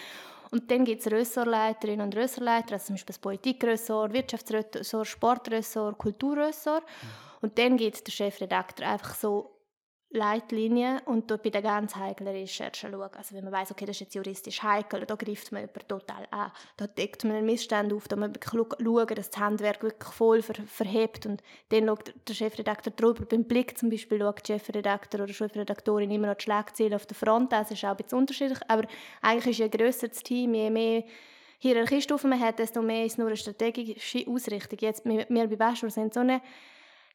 Und 0.51 0.71
dann 0.71 0.85
gibt 0.85 1.01
es 1.01 1.11
Ressortleiterinnen 1.11 2.05
und 2.05 2.17
Ressortleiter, 2.17 2.75
also 2.75 2.87
zum 2.87 2.95
Beispiel 2.97 3.15
das 3.15 3.19
Politikressort, 3.21 4.13
Wirtschaftsressort, 4.13 5.07
Sportressort, 5.07 5.97
Kulturressort. 5.97 6.83
Und 7.41 7.59
dann 7.59 7.77
gibt 7.77 8.07
der 8.07 8.13
Chefredakteur 8.13 8.89
einfach 8.89 9.15
so 9.15 9.52
Leitlinien 10.13 11.01
und 11.07 11.31
dort 11.31 11.43
bei 11.43 11.51
den 11.51 11.63
ganz 11.63 11.97
heiklen 11.97 12.29
Recherchen 12.29 12.91
schauen. 12.91 13.11
Also 13.17 13.35
wenn 13.35 13.45
man 13.45 13.53
weiß, 13.53 13.71
okay, 13.71 13.87
das 13.87 13.97
ist 13.97 14.01
jetzt 14.01 14.15
juristisch 14.15 14.63
heikel, 14.63 15.07
da 15.07 15.15
greift 15.15 15.53
man 15.53 15.63
jemanden 15.63 15.89
total 15.89 16.27
an. 16.31 16.53
Da 16.77 16.87
deckt 16.87 17.25
man 17.25 17.37
einen 17.37 17.47
Missstand 17.47 17.93
auf, 17.93 18.09
da 18.09 18.17
muss 18.17 18.31
man 18.53 18.75
schauen, 18.79 19.07
dass 19.15 19.31
das 19.31 19.41
Handwerk 19.41 19.83
wirklich 19.83 20.13
voll 20.13 20.43
ver 20.43 20.55
verhebt 20.67 21.27
und 21.27 21.43
dann 21.71 21.87
schaut 21.87 22.13
der 22.29 22.35
Chefredakteur 22.35 22.93
drüber. 22.93 23.25
Beim 23.25 23.45
Blick 23.45 23.79
zum 23.79 23.91
Beispiel 23.91 24.19
schaut 24.19 24.47
der 24.49 24.59
Chefredakteur 24.59 25.23
oder 25.23 25.33
Chefredaktorin 25.33 26.11
immer 26.11 26.29
noch 26.29 26.37
die 26.37 26.45
Schlagzeilen 26.45 26.95
auf 26.95 27.07
der 27.07 27.17
Front 27.17 27.53
an. 27.55 27.63
Das 27.63 27.71
ist 27.71 27.85
auch 27.85 27.91
ein 27.91 27.97
bisschen 27.97 28.19
unterschiedlich, 28.19 28.59
aber 28.69 28.87
eigentlich 29.23 29.59
ist 29.59 29.59
je 29.59 29.69
grösser 29.69 30.09
das 30.09 30.23
Team, 30.23 30.55
je 30.55 30.71
mehr 30.71 31.05
Hierarchiestufen 31.59 32.29
man 32.29 32.41
hat, 32.41 32.59
desto 32.59 32.83
mehr 32.83 33.07
ist 33.07 33.13
es 33.13 33.19
nur 33.19 33.29
eine 33.29 33.37
strategische 33.37 34.27
Ausrichtung. 34.27 34.79
Jetzt, 34.81 35.05
wir, 35.05 35.27
wir 35.29 35.47
bei 35.47 35.57
Bachelor 35.57 35.91
sind 35.91 36.13
so 36.13 36.19
eine 36.19 36.43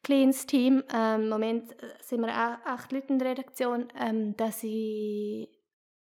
kleines 0.02 0.46
Team. 0.46 0.82
Ähm, 0.92 1.22
Im 1.22 1.28
Moment 1.28 1.72
äh, 1.82 1.86
sind 2.00 2.20
wir 2.20 2.28
acht 2.28 2.92
Leute 2.92 3.08
in 3.08 3.18
der 3.18 3.30
Redaktion, 3.30 3.88
ähm, 3.98 4.36
dass 4.36 4.62
ich 4.62 5.48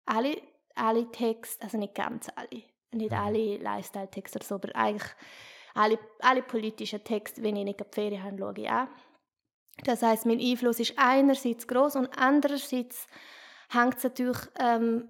alle, 0.04 0.36
alle 0.74 1.10
Texte, 1.10 1.64
also 1.64 1.78
nicht 1.78 1.94
ganz 1.94 2.28
alle, 2.34 2.62
nicht 2.92 3.12
alle 3.12 3.58
Lifestyle-Texte 3.58 4.38
oder 4.38 4.46
so, 4.46 4.54
aber 4.56 4.74
eigentlich 4.74 5.10
alle, 5.74 5.98
alle 6.20 6.42
politischen 6.42 7.04
Texte, 7.04 7.42
wenn 7.42 7.56
ich 7.56 7.64
nicht 7.64 7.82
auf 7.82 7.90
die 7.90 8.00
Ferien 8.00 8.22
habe, 8.22 8.38
schaue 8.38 8.54
ich 8.56 8.70
an. 8.70 8.88
Das 9.84 10.02
heißt, 10.02 10.24
mein 10.26 10.40
Einfluss 10.40 10.80
ist 10.80 10.94
einerseits 10.96 11.66
groß 11.68 11.96
und 11.96 12.08
andererseits 12.16 13.06
hängt 13.68 13.98
es 13.98 14.04
natürlich, 14.04 14.38
ähm, 14.58 15.08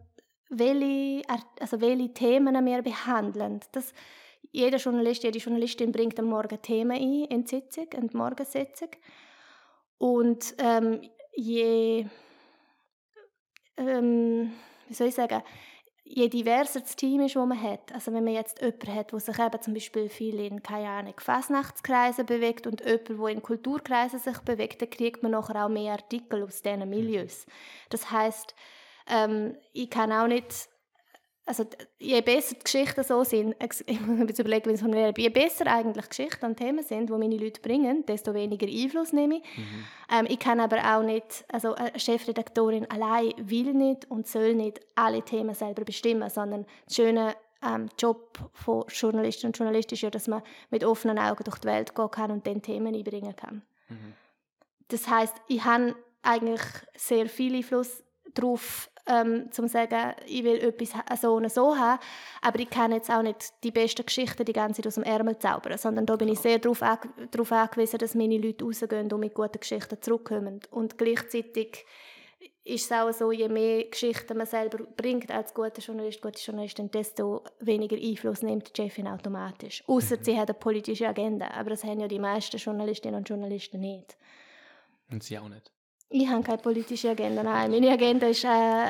welche, 0.48 1.22
also 1.60 1.80
welche 1.80 2.12
Themen 2.12 2.66
wir 2.66 2.82
behandeln. 2.82 3.60
Das, 3.72 3.92
jeder 4.56 4.78
Journalist, 4.78 5.22
jede 5.22 5.38
Journalistin 5.38 5.92
bringt 5.92 6.18
am 6.18 6.26
Morgen 6.26 6.60
Themen 6.62 6.96
ein 6.96 7.24
in 7.24 7.44
die 7.44 7.48
Sitzung, 7.48 7.88
in 7.92 8.08
die 8.08 8.16
Morgensitzung. 8.16 8.88
Und 9.98 10.54
ähm, 10.58 11.02
je, 11.34 12.06
ähm, 13.76 14.52
wie 14.88 14.94
soll 14.94 15.08
ich 15.08 15.14
sagen, 15.14 15.42
je 16.04 16.28
diverser 16.28 16.80
das 16.80 16.96
Team 16.96 17.20
ist, 17.20 17.36
das 17.36 17.46
man 17.46 17.62
hat, 17.62 17.92
also 17.92 18.14
wenn 18.14 18.24
man 18.24 18.32
jetzt 18.32 18.62
jemanden 18.62 18.94
hat, 18.94 19.12
der 19.12 19.20
sich 19.20 19.38
eben 19.38 19.60
zum 19.60 19.74
Beispiel 19.74 20.08
viel 20.08 20.40
in, 20.40 20.62
keine 20.62 20.88
Ahnung, 20.88 21.14
Fasnachtskreisen 21.18 22.24
bewegt 22.24 22.66
und 22.66 22.80
jemand, 22.80 23.08
der 23.10 23.28
in 23.28 23.42
Kulturkreisen 23.42 24.20
sich 24.20 24.38
bewegt, 24.38 24.80
dann 24.80 24.88
kriegt 24.88 25.22
man 25.22 25.32
nachher 25.32 25.66
auch 25.66 25.68
mehr 25.68 25.92
Artikel 25.92 26.42
aus 26.42 26.62
diesen 26.62 26.88
Milieus. 26.88 27.44
Das 27.90 28.10
heißt, 28.10 28.54
ähm, 29.08 29.54
ich 29.74 29.90
kann 29.90 30.12
auch 30.12 30.28
nicht 30.28 30.70
also 31.46 31.64
je 31.98 32.20
besser 32.22 32.56
die 32.56 32.64
Geschichten 32.64 33.04
so 33.04 33.22
sind, 33.22 33.54
ich 33.86 34.00
muss 34.00 34.18
mir 34.18 34.38
überlegen, 34.38 34.68
wie 34.68 34.74
es 34.74 34.80
formuliere, 34.80 35.14
je 35.16 35.28
besser 35.28 35.66
eigentlich 35.68 36.08
Geschichten 36.08 36.44
und 36.44 36.56
Themen 36.56 36.82
sind, 36.82 37.08
die 37.08 37.12
meine 37.12 37.36
Leute 37.36 37.60
bringen, 37.60 38.04
desto 38.04 38.34
weniger 38.34 38.66
Einfluss 38.66 39.12
nehme 39.12 39.36
ich. 39.36 39.42
Ähm, 40.12 40.26
ich 40.28 40.38
kann 40.40 40.60
aber 40.60 40.78
auch 40.78 41.02
nicht, 41.02 41.44
also 41.48 41.74
eine 41.74 41.98
Chefredaktorin 41.98 42.90
allein 42.90 43.32
will 43.38 43.72
nicht 43.72 44.10
und 44.10 44.26
soll 44.26 44.54
nicht 44.54 44.80
alle 44.96 45.22
Themen 45.22 45.54
selber 45.54 45.84
bestimmen, 45.84 46.28
sondern 46.28 46.66
der 46.88 46.94
schöne 46.94 47.34
ähm, 47.62 47.88
Job 47.98 48.38
von 48.52 48.84
Journalisten 48.88 49.46
und 49.46 49.56
Journalisten 49.56 49.94
ist 49.94 50.02
ja, 50.02 50.10
dass 50.10 50.26
man 50.26 50.42
mit 50.70 50.84
offenen 50.84 51.18
Augen 51.18 51.44
durch 51.44 51.58
die 51.58 51.68
Welt 51.68 51.94
gehen 51.94 52.10
kann 52.10 52.30
und 52.30 52.46
dann 52.46 52.60
Themen 52.60 52.94
einbringen 52.94 53.34
kann. 53.36 53.62
Mhm. 53.88 54.14
Das 54.88 55.08
heißt, 55.08 55.34
ich 55.48 55.64
habe 55.64 55.94
eigentlich 56.22 56.60
sehr 56.96 57.28
viel 57.28 57.54
Einfluss 57.54 58.02
darauf, 58.34 58.90
ähm, 59.06 59.50
zum 59.52 59.68
sagen, 59.68 60.14
ich 60.26 60.42
will 60.44 60.58
etwas 60.58 61.20
so 61.20 61.34
und 61.34 61.50
so 61.50 61.76
haben, 61.76 62.00
aber 62.42 62.58
ich 62.58 62.70
kann 62.70 62.92
jetzt 62.92 63.10
auch 63.10 63.22
nicht 63.22 63.52
die 63.62 63.70
besten 63.70 64.04
Geschichten 64.04 64.44
die 64.44 64.52
ganze 64.52 64.82
Zeit 64.82 64.88
aus 64.88 64.94
dem 64.94 65.04
Ärmel 65.04 65.38
zaubern, 65.38 65.78
sondern 65.78 66.06
da 66.06 66.16
bin 66.16 66.28
ich 66.28 66.40
sehr 66.40 66.58
darauf, 66.58 66.82
ange 66.82 67.12
darauf 67.30 67.52
angewiesen, 67.52 67.98
dass 67.98 68.14
meine 68.14 68.38
Leute 68.38 68.64
rausgehen 68.64 69.12
und 69.12 69.20
mit 69.20 69.34
guten 69.34 69.60
Geschichten 69.60 70.00
zurückkommen. 70.00 70.60
Und 70.70 70.98
gleichzeitig 70.98 71.84
ist 72.64 72.86
es 72.86 72.92
auch 72.92 73.12
so, 73.12 73.30
je 73.30 73.48
mehr 73.48 73.84
Geschichten 73.84 74.36
man 74.36 74.46
selber 74.46 74.78
bringt 74.96 75.30
als 75.30 75.54
guter 75.54 75.80
Journalist, 75.80 76.20
gute 76.20 76.40
Journalistin, 76.40 76.90
desto 76.90 77.44
weniger 77.60 77.96
Einfluss 77.96 78.42
nimmt 78.42 78.76
die 78.76 78.82
Chefin 78.82 79.06
automatisch. 79.06 79.84
Außer 79.86 80.16
sie 80.20 80.36
hat 80.36 80.50
eine 80.50 80.58
politische 80.58 81.06
Agenda, 81.06 81.48
aber 81.52 81.70
das 81.70 81.84
haben 81.84 82.00
ja 82.00 82.08
die 82.08 82.18
meisten 82.18 82.56
Journalistinnen 82.56 83.18
und 83.18 83.28
Journalisten 83.28 83.80
nicht. 83.80 84.16
Und 85.10 85.22
sie 85.22 85.38
auch 85.38 85.48
nicht. 85.48 85.70
Ich 86.08 86.26
habe 86.28 86.42
keine 86.42 86.58
politische 86.58 87.10
Agenda, 87.10 87.42
nein. 87.42 87.70
Meine 87.70 87.90
Agenda 87.90 88.28
ist 88.28 88.44
äh, 88.44 88.86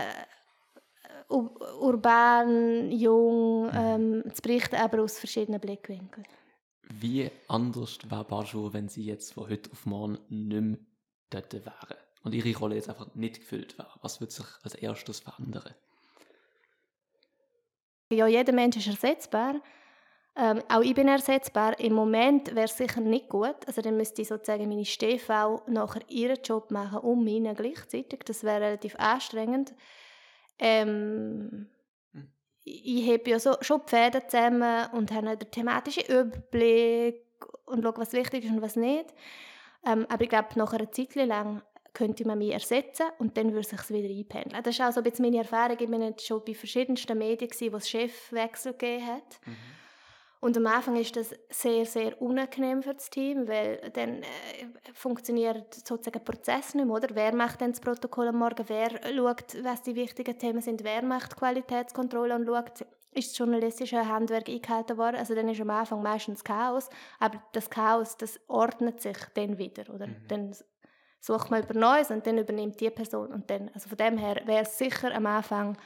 ur- 1.29 1.79
urban, 1.81 2.91
jung, 2.93 3.71
ähm, 3.75 4.23
zu 4.35 4.43
berichten, 4.43 4.77
aber 4.77 5.03
aus 5.03 5.19
verschiedenen 5.19 5.61
Blickwinkeln. 5.61 6.27
Wie 6.89 7.31
anders 7.49 7.99
wäre 8.09 8.25
Bajou, 8.25 8.73
wenn 8.73 8.89
sie 8.89 9.05
jetzt 9.05 9.33
von 9.33 9.49
heute 9.49 9.71
auf 9.73 9.87
morgen 9.87 10.19
nicht 10.29 10.61
mehr 10.63 10.79
dort 11.31 11.53
wären? 11.55 11.97
Und 12.23 12.35
ihre 12.35 12.57
Rolle 12.59 12.75
jetzt 12.75 12.89
einfach 12.89 13.15
nicht 13.15 13.41
gefüllt 13.41 13.79
wäre? 13.79 13.91
Was 14.03 14.21
würde 14.21 14.33
sich 14.33 14.47
als 14.63 14.75
erstes 14.75 15.21
verändern? 15.21 15.75
Ja, 18.13 18.27
jeder 18.27 18.53
Mensch 18.53 18.77
ist 18.77 18.87
ersetzbar. 18.87 19.61
Ähm, 20.39 20.63
auch 20.69 20.83
ich 20.83 20.95
bin 20.95 21.09
ersetzbar. 21.09 21.79
Im 21.81 21.95
Moment 21.95 22.55
wäre 22.55 22.67
es 22.67 22.77
sicher 22.77 23.01
nicht 23.01 23.29
gut. 23.29 23.57
Also 23.67 23.81
dann 23.81 23.97
müsste 23.97 24.23
ich 24.23 24.29
sozusagen 24.29 24.69
meine 24.69 24.85
Stehfrau 24.85 25.63
nachher 25.67 26.03
ihren 26.09 26.43
Job 26.43 26.71
machen 26.71 26.99
um 26.99 27.25
meinen 27.25 27.55
gleichzeitig. 27.55 28.21
Das 28.27 28.45
wäre 28.45 28.61
relativ 28.61 28.97
anstrengend. 28.97 29.75
Ähm, 30.59 31.69
Hm. 32.13 32.29
ich 32.65 33.09
habe 33.11 33.31
ja 33.31 33.39
so, 33.39 33.57
schon 33.61 33.83
die 33.87 33.91
Fäden 33.91 34.23
zusammen 34.29 34.87
und 34.93 35.13
habe 35.13 35.37
den 35.37 35.51
thematischen 35.51 36.05
Überblick 36.05 37.25
und 37.67 37.83
schaue, 37.83 37.97
was 37.97 38.13
wichtig 38.13 38.45
ist 38.45 38.51
und 38.51 38.63
was 38.63 38.77
nicht. 38.77 39.07
Ähm, 39.85 40.07
aber 40.09 40.23
ich 40.23 40.29
glaube, 40.29 40.49
nach 40.57 40.73
einer 40.73 40.91
Zeit 40.91 41.15
lang 41.15 41.63
könnte 41.93 42.27
man 42.27 42.39
mich 42.39 42.53
ersetzen 42.53 43.07
und 43.19 43.37
dann 43.37 43.53
würde 43.53 43.67
sich 43.67 43.91
wieder 43.91 44.09
einpendeln. 44.09 44.63
Das 44.63 44.75
ist 44.75 44.83
auch 44.83 44.93
so 44.93 45.01
ein 45.01 45.05
bisschen 45.05 45.25
meine 45.25 45.39
Erfahrung. 45.39 45.77
Ich 45.79 45.89
jetzt 45.89 46.27
schon 46.27 46.45
bei 46.45 46.55
verschiedensten 46.55 47.17
Medien, 47.17 47.49
gewesen, 47.49 47.73
wo 47.73 47.77
es 47.77 47.89
Chefwechsel 47.89 48.73
gegeben 48.73 49.07
hat. 49.07 49.41
Und 50.41 50.57
am 50.57 50.67
Anfang 50.67 50.97
ist 50.97 51.17
das 51.17 51.35
sehr, 51.49 51.87
sehr 51.87 52.21
unangenehm 52.21 52.83
für 52.83 52.95
das 52.95 53.09
Team, 53.11 53.49
weil 53.49 53.91
dann 53.95 54.23
äh, 54.23 54.27
funktioniert 54.93 55.75
sozusagen 55.75 56.13
der 56.13 56.33
Prozess 56.33 56.75
nicht 56.75 56.87
mehr, 56.87 56.95
oder? 56.95 57.09
Wer 57.15 57.35
macht 57.35 57.61
dann 57.61 57.73
das 57.73 57.81
Protokoll 57.81 58.29
am 58.29 58.39
Morgen? 58.39 58.65
Wer 58.69 58.91
schaut, 58.91 59.65
was 59.65 59.83
die 59.83 59.95
wichtigen 59.95 60.39
Themen 60.39 60.61
sind? 60.61 60.85
Wer 60.85 61.03
macht 61.03 61.37
Qualitätskontrolle 61.37 62.35
und 62.35 62.47
schaut, 62.47 62.87
ist 63.13 63.31
das 63.31 63.39
journalistische 63.39 64.07
Handwerk 64.07 64.49
eingehalten 64.49 64.99
worden? 64.99 65.17
Also 65.17 65.35
dann 65.35 65.49
ist 65.49 65.61
am 65.61 65.71
Anfang 65.71 66.03
meistens 66.03 66.45
Chaos, 66.45 66.91
aber 67.19 67.43
das 67.53 67.71
Chaos, 67.71 68.17
das 68.17 68.39
ordnet 68.47 69.01
sich 69.01 69.17
dann 69.35 69.57
wieder, 69.57 69.93
oder? 69.93 70.09
Dann 70.29 70.55
sucht 71.21 71.51
man 71.51 71.63
über 71.63 71.75
Neues 71.75 72.11
und 72.11 72.27
dann 72.27 72.39
übernimmt 72.39 72.79
die 72.81 72.91
Person 72.91 73.33
und 73.33 73.51
dann, 73.51 73.71
also 73.75 73.89
von 73.89 73.97
dem 73.99 74.19
her 74.19 74.43
wäre 74.45 74.63
es 74.63 74.77
sicher 74.77 75.15
am 75.15 75.27
Anfang 75.27 75.77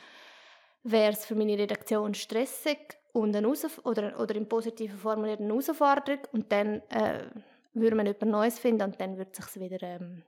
wäre 0.83 1.13
es 1.13 1.25
für 1.25 1.35
meine 1.35 1.59
Redaktion 1.59 2.15
stressig 2.15 3.00
und 3.13 3.35
eine 3.35 3.49
oder, 3.49 4.21
oder 4.21 4.35
im 4.35 4.49
positiven 4.49 4.99
formuliert 4.99 5.41
eine 5.41 5.49
Herausforderung 5.49 6.21
und 6.33 6.51
dann 6.53 6.81
äh, 6.91 7.27
würde 7.75 7.97
man 7.97 8.07
etwas 8.07 8.29
Neues 8.29 8.59
finden 8.59 8.83
und 8.83 9.01
dann 9.01 9.17
würde 9.17 9.31
es 9.37 9.53
sich 9.53 9.61
wieder 9.63 9.83
ähm, 9.83 10.23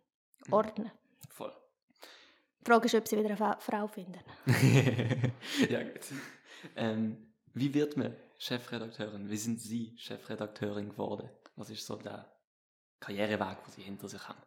ordnen. 0.51 0.91
Voll. 1.29 1.53
Die 2.61 2.71
Frage 2.71 2.87
ist, 2.87 2.95
ob 2.95 3.09
sie 3.09 3.19
wieder 3.19 3.37
eine 3.37 3.57
Frau 3.61 3.87
finden. 3.89 4.21
ja, 5.69 5.83
gut. 5.83 6.01
Ähm, 6.77 7.33
wie 7.55 7.75
wird 7.75 7.97
man 7.97 8.15
Chefredakteurin? 8.39 9.29
Wie 9.29 9.37
sind 9.37 9.61
Sie 9.61 9.95
Chefredakteurin 9.99 10.91
geworden? 10.91 11.29
Was 11.57 11.71
ist 11.71 11.85
so 11.85 11.97
der 11.97 12.33
Karriereweg, 13.01 13.65
den 13.65 13.73
Sie 13.73 13.83
hinter 13.83 14.09
sich 14.09 14.29
haben? 14.29 14.41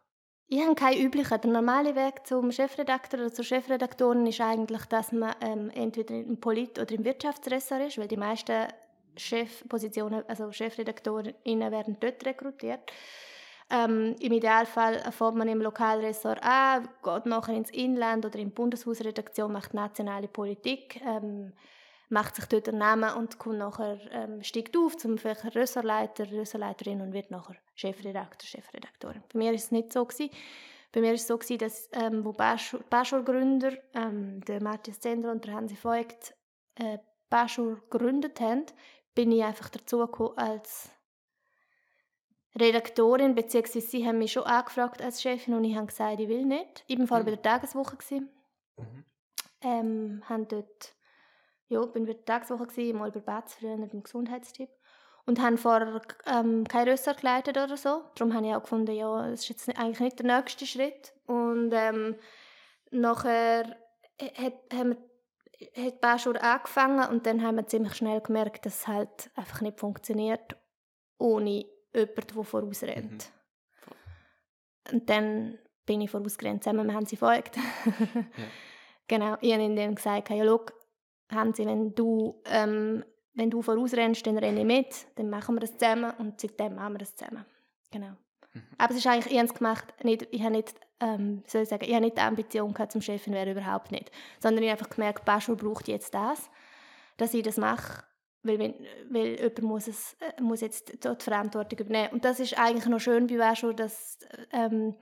Ich 0.48 0.62
habe 0.62 0.76
keinen 0.76 1.04
üblichen. 1.04 1.40
Der 1.40 1.50
normale 1.50 1.96
Weg 1.96 2.24
zum 2.24 2.52
Chefredakteur 2.52 3.18
oder 3.18 3.32
zur 3.32 3.44
Chefredaktorin 3.44 4.26
ist 4.26 4.40
eigentlich, 4.40 4.84
dass 4.84 5.10
man 5.10 5.34
ähm, 5.40 5.70
entweder 5.74 6.14
im 6.14 6.38
Polit- 6.38 6.78
oder 6.78 6.94
im 6.94 7.04
Wirtschaftsressort 7.04 7.88
ist, 7.88 7.98
weil 7.98 8.06
die 8.06 8.16
meisten 8.16 8.68
Chefpositionen, 9.16 10.22
also 10.28 10.52
Chefredaktorinnen 10.52 11.72
werden 11.72 11.96
dort 11.98 12.24
rekrutiert. 12.24 12.80
Ähm, 13.70 14.14
Im 14.20 14.32
Idealfall 14.32 15.00
fängt 15.10 15.34
man 15.34 15.48
im 15.48 15.60
Lokalressort 15.60 16.40
an, 16.44 16.88
geht 17.02 17.26
nachher 17.26 17.54
ins 17.54 17.70
Inland 17.70 18.24
oder 18.24 18.38
in 18.38 18.50
die 18.50 18.54
Bundeshausredaktion, 18.54 19.52
macht 19.52 19.74
nationale 19.74 20.28
Politik, 20.28 21.00
ähm, 21.04 21.52
macht 22.08 22.36
sich 22.36 22.46
dort 22.46 22.68
einen 22.68 22.78
Namen 22.78 23.14
und 23.14 23.38
kommt 23.38 23.58
nachher, 23.58 23.98
ähm, 24.12 24.42
steigt 24.42 24.76
auf 24.76 24.96
zum 24.96 25.18
vielleicht 25.18 25.54
Ressortleiter, 25.54 26.30
Ressortleiterin 26.30 27.00
und 27.00 27.12
wird 27.12 27.30
nachher 27.30 27.56
Chefredakteur, 27.74 28.48
Chefredaktorin. 28.48 29.22
Bei 29.32 29.38
mir 29.38 29.52
ist 29.52 29.64
es 29.64 29.70
nicht 29.72 29.92
so 29.92 30.04
gewesen. 30.04 30.30
Bei 30.92 31.00
mir 31.00 31.12
ist 31.12 31.22
es 31.22 31.26
so 31.26 31.36
gewesen, 31.36 31.58
dass 31.58 31.88
ähm, 31.92 32.24
wo 32.24 32.32
Baschur-Gründer, 32.32 33.72
ähm, 33.94 34.40
der 34.44 34.62
Matthias 34.62 35.00
Zender 35.00 35.30
und 35.30 35.44
der 35.44 35.54
Hansi 35.54 35.76
Voigt, 35.82 36.34
äh, 36.76 36.98
Baschur 37.28 37.80
gegründet 37.90 38.40
haben, 38.40 38.66
bin 39.14 39.32
ich 39.32 39.42
einfach 39.42 39.68
dazu 39.68 39.98
gekommen 39.98 40.38
als 40.38 40.90
Redaktorin, 42.58 43.34
beziehungsweise 43.34 43.86
sie 43.86 44.06
haben 44.06 44.18
mich 44.18 44.32
schon 44.32 44.44
angefragt 44.44 45.02
als 45.02 45.20
Chefin 45.20 45.54
und 45.54 45.64
ich 45.64 45.76
habe 45.76 45.86
gesagt, 45.86 46.20
ich 46.20 46.28
will 46.28 46.46
nicht. 46.46 46.84
Ich 46.86 46.98
war 46.98 47.20
mhm. 47.20 47.24
bei 47.24 47.30
der 47.32 47.42
Tageswoche. 47.42 47.96
Mhm. 48.20 49.04
Ähm, 49.62 50.22
dort, 50.48 50.94
ja, 51.68 51.84
bin 51.86 52.06
bei 52.06 52.12
der 52.12 52.24
Tageswoche, 52.24 52.66
gewesen, 52.66 52.98
mal 52.98 53.10
bei 53.10 53.20
Batz 53.20 53.54
früher 53.54 53.76
beim 53.76 54.02
Gesundheitstipp. 54.02 54.70
Und 55.26 55.40
habe 55.40 55.56
vorher 55.56 56.00
ähm, 56.26 56.64
kein 56.68 56.88
Ressort 56.88 57.18
geleitet 57.18 57.58
oder 57.58 57.76
so. 57.76 58.04
Darum 58.14 58.32
habe 58.32 58.46
ich 58.46 58.54
auch 58.54 58.62
gefunden, 58.62 58.94
ja, 58.94 59.28
das 59.28 59.40
ist 59.40 59.48
jetzt 59.48 59.68
eigentlich 59.76 59.98
nicht 59.98 60.18
der 60.20 60.36
nächste 60.36 60.66
Schritt. 60.66 61.14
Und 61.26 61.72
ähm, 61.72 62.14
nachher 62.92 63.76
hat, 64.20 64.54
haben 64.72 64.96
wir, 65.58 65.84
hat 65.84 66.00
Baschur 66.00 66.40
angefangen 66.40 67.08
und 67.08 67.26
dann 67.26 67.42
haben 67.42 67.56
wir 67.56 67.66
ziemlich 67.66 67.94
schnell 67.94 68.20
gemerkt, 68.20 68.66
dass 68.66 68.82
es 68.82 68.86
halt 68.86 69.30
einfach 69.34 69.62
nicht 69.62 69.80
funktioniert 69.80 70.56
ohne 71.18 71.64
jemand, 71.92 72.36
der 72.36 72.44
vorausrennt. 72.44 73.32
Mhm. 73.32 74.92
Und 74.92 75.10
dann 75.10 75.58
bin 75.86 76.02
ich 76.02 76.10
vorausgerannt, 76.10 76.62
zusammen 76.62 76.86
mit 76.86 76.94
Hansi 76.94 77.20
Voigt. 77.20 77.56
ja. 77.56 77.62
Genau, 79.08 79.36
ich 79.40 79.52
habe 79.52 79.62
ihm 79.62 79.94
gesagt, 79.94 80.30
ja, 80.30 80.44
schau, 80.44 80.66
Hansi, 81.30 81.66
wenn 81.66 81.94
du, 81.94 82.40
ähm, 82.46 83.04
wenn 83.34 83.50
du 83.50 83.62
vorausrennst, 83.62 84.26
dann 84.26 84.38
renne 84.38 84.60
ich 84.60 84.66
mit, 84.66 85.06
dann 85.16 85.30
machen 85.30 85.56
wir 85.56 85.60
das 85.60 85.76
zusammen 85.76 86.12
und 86.18 86.40
seitdem 86.40 86.76
machen 86.76 86.94
wir 86.94 86.98
das 86.98 87.16
zusammen. 87.16 87.44
Genau. 87.90 88.12
Mhm. 88.52 88.62
Aber 88.78 88.92
es 88.92 88.98
ist 88.98 89.06
eigentlich, 89.06 89.32
ich 89.32 89.38
habe 89.38 89.48
es 89.48 89.54
gemacht, 89.54 90.04
nicht, 90.04 90.28
ich 90.30 90.42
habe 90.42 90.52
nicht, 90.52 90.74
ähm, 91.00 91.42
soll 91.46 91.62
ich 91.62 91.68
sagen, 91.68 91.84
ich 91.84 91.92
habe 91.92 92.04
nicht 92.04 92.16
die 92.16 92.22
Ambition 92.22 92.72
gehabt, 92.72 92.92
zum 92.92 93.02
Chefin 93.02 93.34
wäre 93.34 93.50
überhaupt 93.50 93.92
nicht, 93.92 94.10
sondern 94.40 94.62
ich 94.62 94.70
habe 94.70 94.80
einfach 94.80 94.94
gemerkt, 94.94 95.24
Baschur 95.24 95.56
braucht 95.56 95.88
jetzt 95.88 96.14
das, 96.14 96.50
dass 97.16 97.34
ich 97.34 97.42
das 97.42 97.56
mache 97.56 98.04
weil, 98.46 98.58
wenn, 98.58 98.74
weil 99.10 99.36
jemand 99.36 99.62
muss, 99.62 99.88
es, 99.88 100.16
äh, 100.20 100.40
muss 100.40 100.60
jetzt 100.60 101.04
die 101.04 101.24
Verantwortung 101.24 101.78
übernehmen. 101.78 102.12
Und 102.12 102.24
das 102.24 102.40
ist 102.40 102.58
eigentlich 102.58 102.86
noch 102.86 103.00
schön 103.00 103.26
bei 103.26 103.38
Wäscher, 103.38 103.74
dass 103.74 104.18
ähm, 104.52 104.94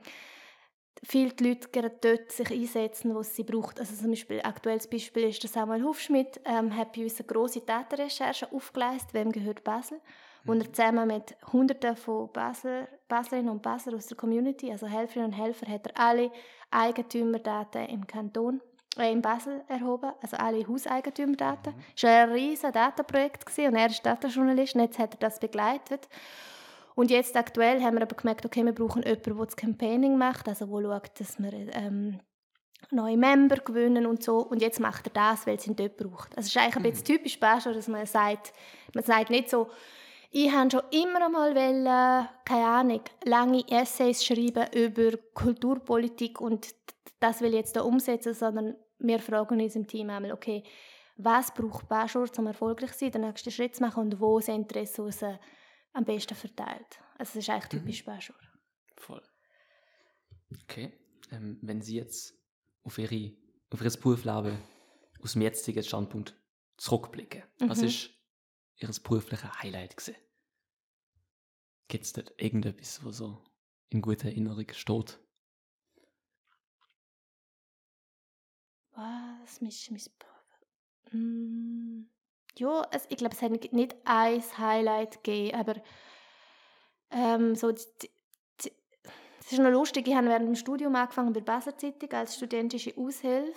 viele 1.03 1.33
Leute 1.39 1.69
gerade 1.69 1.91
dort 2.01 2.31
sich 2.31 2.51
einsetzen, 2.51 3.15
wo 3.15 3.23
sie 3.23 3.43
braucht. 3.43 3.79
Also 3.79 3.95
zum 3.95 4.11
Beispiel, 4.11 4.41
aktuelles 4.41 4.87
Beispiel 4.87 5.25
ist 5.25 5.43
der 5.43 5.49
Samuel 5.49 5.83
Hufschmidt, 5.83 6.39
ähm, 6.45 6.75
hat 6.75 6.93
bei 6.93 7.03
uns 7.03 7.19
eine 7.19 7.27
grosse 7.27 7.61
Datenrecherche 7.61 8.51
aufgeleistet, 8.51 9.13
wem 9.13 9.31
gehört 9.31 9.63
Basel, 9.63 9.99
wo 10.43 10.53
er 10.53 10.59
mhm. 10.59 10.73
zusammen 10.73 11.07
mit 11.07 11.35
Hunderten 11.51 11.95
von 11.95 12.31
Basler, 12.31 12.87
Baslerinnen 13.07 13.49
und 13.49 13.61
Basler 13.61 13.95
aus 13.95 14.07
der 14.07 14.17
Community, 14.17 14.71
also 14.71 14.87
Helferinnen 14.87 15.31
und 15.31 15.37
Helfer, 15.37 15.67
hat 15.67 15.87
er 15.87 15.99
alle 15.99 16.31
Eigentümerdaten 16.71 17.85
im 17.87 18.07
Kanton 18.07 18.61
äh, 18.97 19.11
in 19.11 19.21
Basel 19.21 19.63
erhoben, 19.67 20.11
also 20.21 20.37
alle 20.37 20.67
Hauseigentümerdaten. 20.67 21.73
Mhm. 21.73 21.83
Es 21.95 22.03
war 22.03 22.11
ein 22.11 22.31
riesiges 22.31 22.71
Datenprojekt 22.71 23.57
und 23.57 23.75
er 23.75 23.87
ist 23.87 24.05
Datenjournalist 24.05 24.75
und 24.75 24.81
jetzt 24.81 24.99
hat 24.99 25.13
er 25.15 25.19
das 25.19 25.39
begleitet. 25.39 26.07
Und 26.95 27.11
jetzt 27.11 27.35
aktuell 27.35 27.81
haben 27.81 27.95
wir 27.95 28.01
aber 28.01 28.15
gemerkt, 28.15 28.45
okay, 28.45 28.63
wir 28.63 28.73
brauchen 28.73 29.03
jemanden, 29.03 29.35
der 29.37 29.45
das 29.45 29.55
Campaigning 29.55 30.17
macht, 30.17 30.47
also 30.47 30.65
der 30.65 30.89
schaut, 30.89 31.19
dass 31.19 31.37
wir 31.39 31.53
ähm, 31.53 32.19
neue 32.91 33.17
Member 33.17 33.57
gewinnen 33.57 34.05
und 34.05 34.23
so. 34.23 34.37
Und 34.37 34.61
jetzt 34.61 34.79
macht 34.79 35.07
er 35.07 35.13
das, 35.13 35.45
weil 35.45 35.57
es 35.57 35.67
ihn 35.67 35.75
dort 35.75 35.97
braucht. 35.97 36.37
Also 36.37 36.47
es 36.47 36.55
ist 36.55 36.57
eigentlich 36.57 36.75
ein 36.77 36.83
bisschen 36.83 36.99
mhm. 36.99 37.17
typisch 37.17 37.39
Basel, 37.39 37.73
dass 37.73 37.87
man 37.87 38.05
sagt, 38.05 38.53
man 38.93 39.03
sagt 39.03 39.29
nicht 39.29 39.49
so, 39.49 39.67
ich 40.31 40.51
habe 40.51 40.69
schon 40.71 40.81
immer 40.91 41.25
einmal 41.25 41.55
wollen, 41.55 42.27
keine 42.45 42.65
Ahnung, 42.65 43.01
lange 43.23 43.63
Essays 43.69 44.23
schreiben 44.25 44.65
über 44.73 45.17
Kulturpolitik 45.33 46.41
und 46.41 46.75
das 47.19 47.41
will 47.41 47.49
ich 47.49 47.55
jetzt 47.55 47.75
da 47.75 47.81
umsetzen, 47.81 48.33
sondern 48.33 48.75
wir 48.99 49.19
fragen 49.19 49.61
uns 49.61 49.75
im 49.75 49.87
Team 49.87 50.09
einmal, 50.09 50.33
okay, 50.33 50.63
was 51.17 51.53
braucht 51.53 51.87
Bachelor, 51.87 52.27
um 52.37 52.47
erfolgreich 52.47 52.91
zu 52.93 52.99
sein, 52.99 53.11
den 53.11 53.21
nächsten 53.21 53.51
Schritt 53.51 53.75
zu 53.75 53.83
machen 53.83 54.03
und 54.03 54.19
wo 54.19 54.39
sind 54.41 54.69
die 54.71 54.79
Ressourcen 54.79 55.39
am 55.95 56.05
besten 56.05 56.35
verteilt. 56.35 56.99
Also 57.17 57.33
das 57.33 57.35
ist 57.35 57.49
eigentlich 57.49 57.73
mhm. 57.73 57.85
typisch 57.85 58.01
mhm. 58.01 58.05
Bachelor. 58.05 58.39
Voll. 58.97 59.23
Okay. 60.63 60.93
Ähm, 61.31 61.57
wenn 61.61 61.81
Sie 61.81 61.95
jetzt 61.95 62.37
auf, 62.83 62.97
Ihre, 62.97 63.35
auf 63.71 63.81
Ihr 63.81 63.89
Berufsleben 63.89 64.57
aus 65.21 65.33
dem 65.33 65.41
jetzigen 65.41 65.83
Standpunkt 65.83 66.35
zurückblicken, 66.77 67.43
mhm. 67.59 67.69
was 67.69 67.81
ist 67.81 68.11
Ihr 68.77 68.89
berufliches 69.03 69.61
Highlight 69.61 69.95
gewesen? 69.97 70.15
Gibt 71.87 72.03
es 72.03 72.13
dort 72.13 72.33
irgendetwas, 72.41 73.03
was 73.05 73.17
so 73.17 73.43
in 73.89 74.01
guter 74.01 74.27
Erinnerung 74.27 74.65
steht? 74.73 75.19
Was? 78.91 79.61
Mich, 79.61 79.91
mich, 79.91 80.09
mm, 81.11 82.03
ja, 82.57 82.81
also 82.81 83.05
ich 83.09 83.17
glaube, 83.17 83.35
es 83.35 83.41
hat 83.41 83.73
nicht 83.73 83.95
ein 84.05 84.43
Highlight 84.57 85.23
gegeben, 85.23 85.57
aber 85.57 85.75
ähm, 87.11 87.55
so, 87.55 87.69
es 87.69 89.51
ist 89.51 89.59
noch 89.59 89.69
lustig, 89.69 90.07
ich 90.07 90.15
habe 90.15 90.27
während 90.27 90.47
dem 90.47 90.55
Studium 90.55 90.95
angefangen 90.95 91.33
bei 91.33 91.39
der 91.39 91.53
Basler 91.53 91.77
Zeitung 91.77 92.11
als 92.13 92.35
studentische 92.35 92.93
Aushilfe 92.97 93.53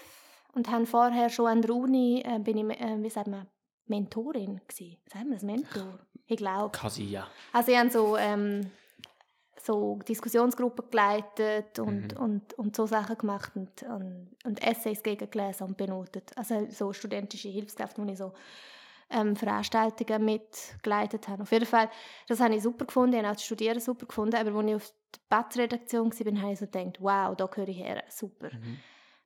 und 0.54 0.70
habe 0.70 0.86
vorher 0.86 1.30
schon 1.30 1.46
an 1.46 1.62
der 1.62 1.74
Uni, 1.74 2.22
äh, 2.24 2.38
bin 2.38 2.58
ich, 2.58 2.80
äh, 2.80 3.02
wie 3.02 3.10
sagt 3.10 3.28
man, 3.28 3.46
Mentorin 3.86 4.60
gewesen. 4.66 4.98
Sagen 5.10 5.28
wir 5.28 5.34
das, 5.34 5.42
Mentor? 5.42 5.98
Ich 6.26 6.36
glaube. 6.36 6.76
Quasi, 6.76 7.04
ja. 7.04 7.26
Also 7.52 7.72
ich 7.72 7.78
habe 7.78 7.90
so 7.90 8.16
ähm, 8.18 8.70
so 9.68 9.98
Diskussionsgruppen 10.08 10.90
geleitet 10.90 11.78
und, 11.78 12.14
mhm. 12.14 12.22
und, 12.22 12.54
und 12.54 12.76
so 12.76 12.86
Sachen 12.86 13.18
gemacht 13.18 13.52
und, 13.54 13.82
und, 13.82 14.30
und 14.44 14.62
Essays 14.62 15.02
gegengelesen 15.02 15.66
und 15.66 15.76
benotet. 15.76 16.30
Also 16.36 16.66
so 16.70 16.92
studentische 16.92 17.48
Hilfskräfte, 17.48 18.02
wo 18.02 18.10
ich 18.10 18.18
so 18.18 18.32
ähm, 19.10 19.36
Veranstaltungen 19.36 20.24
mitgeleitet 20.24 21.28
habe. 21.28 21.42
Auf 21.42 21.52
jeden 21.52 21.66
Fall, 21.66 21.90
das 22.26 22.40
habe 22.40 22.54
ich 22.54 22.62
super 22.62 22.84
gefunden, 22.84 23.14
ich 23.14 23.18
habe 23.18 23.28
auch 23.28 23.34
das 23.34 23.44
Studieren 23.44 23.80
super 23.80 24.06
gefunden, 24.06 24.36
aber 24.36 24.54
als 24.54 24.66
ich 24.66 24.74
auf 24.74 24.92
der 25.14 25.20
Batz-Redaktion 25.36 26.12
war, 26.12 26.42
habe 26.42 26.52
ich 26.52 26.58
so 26.58 26.66
gedacht, 26.66 26.96
wow, 27.00 27.36
da 27.36 27.46
gehöre 27.46 27.68
ich 27.68 27.78
her, 27.78 28.02
super. 28.08 28.50
Mhm. 28.52 28.78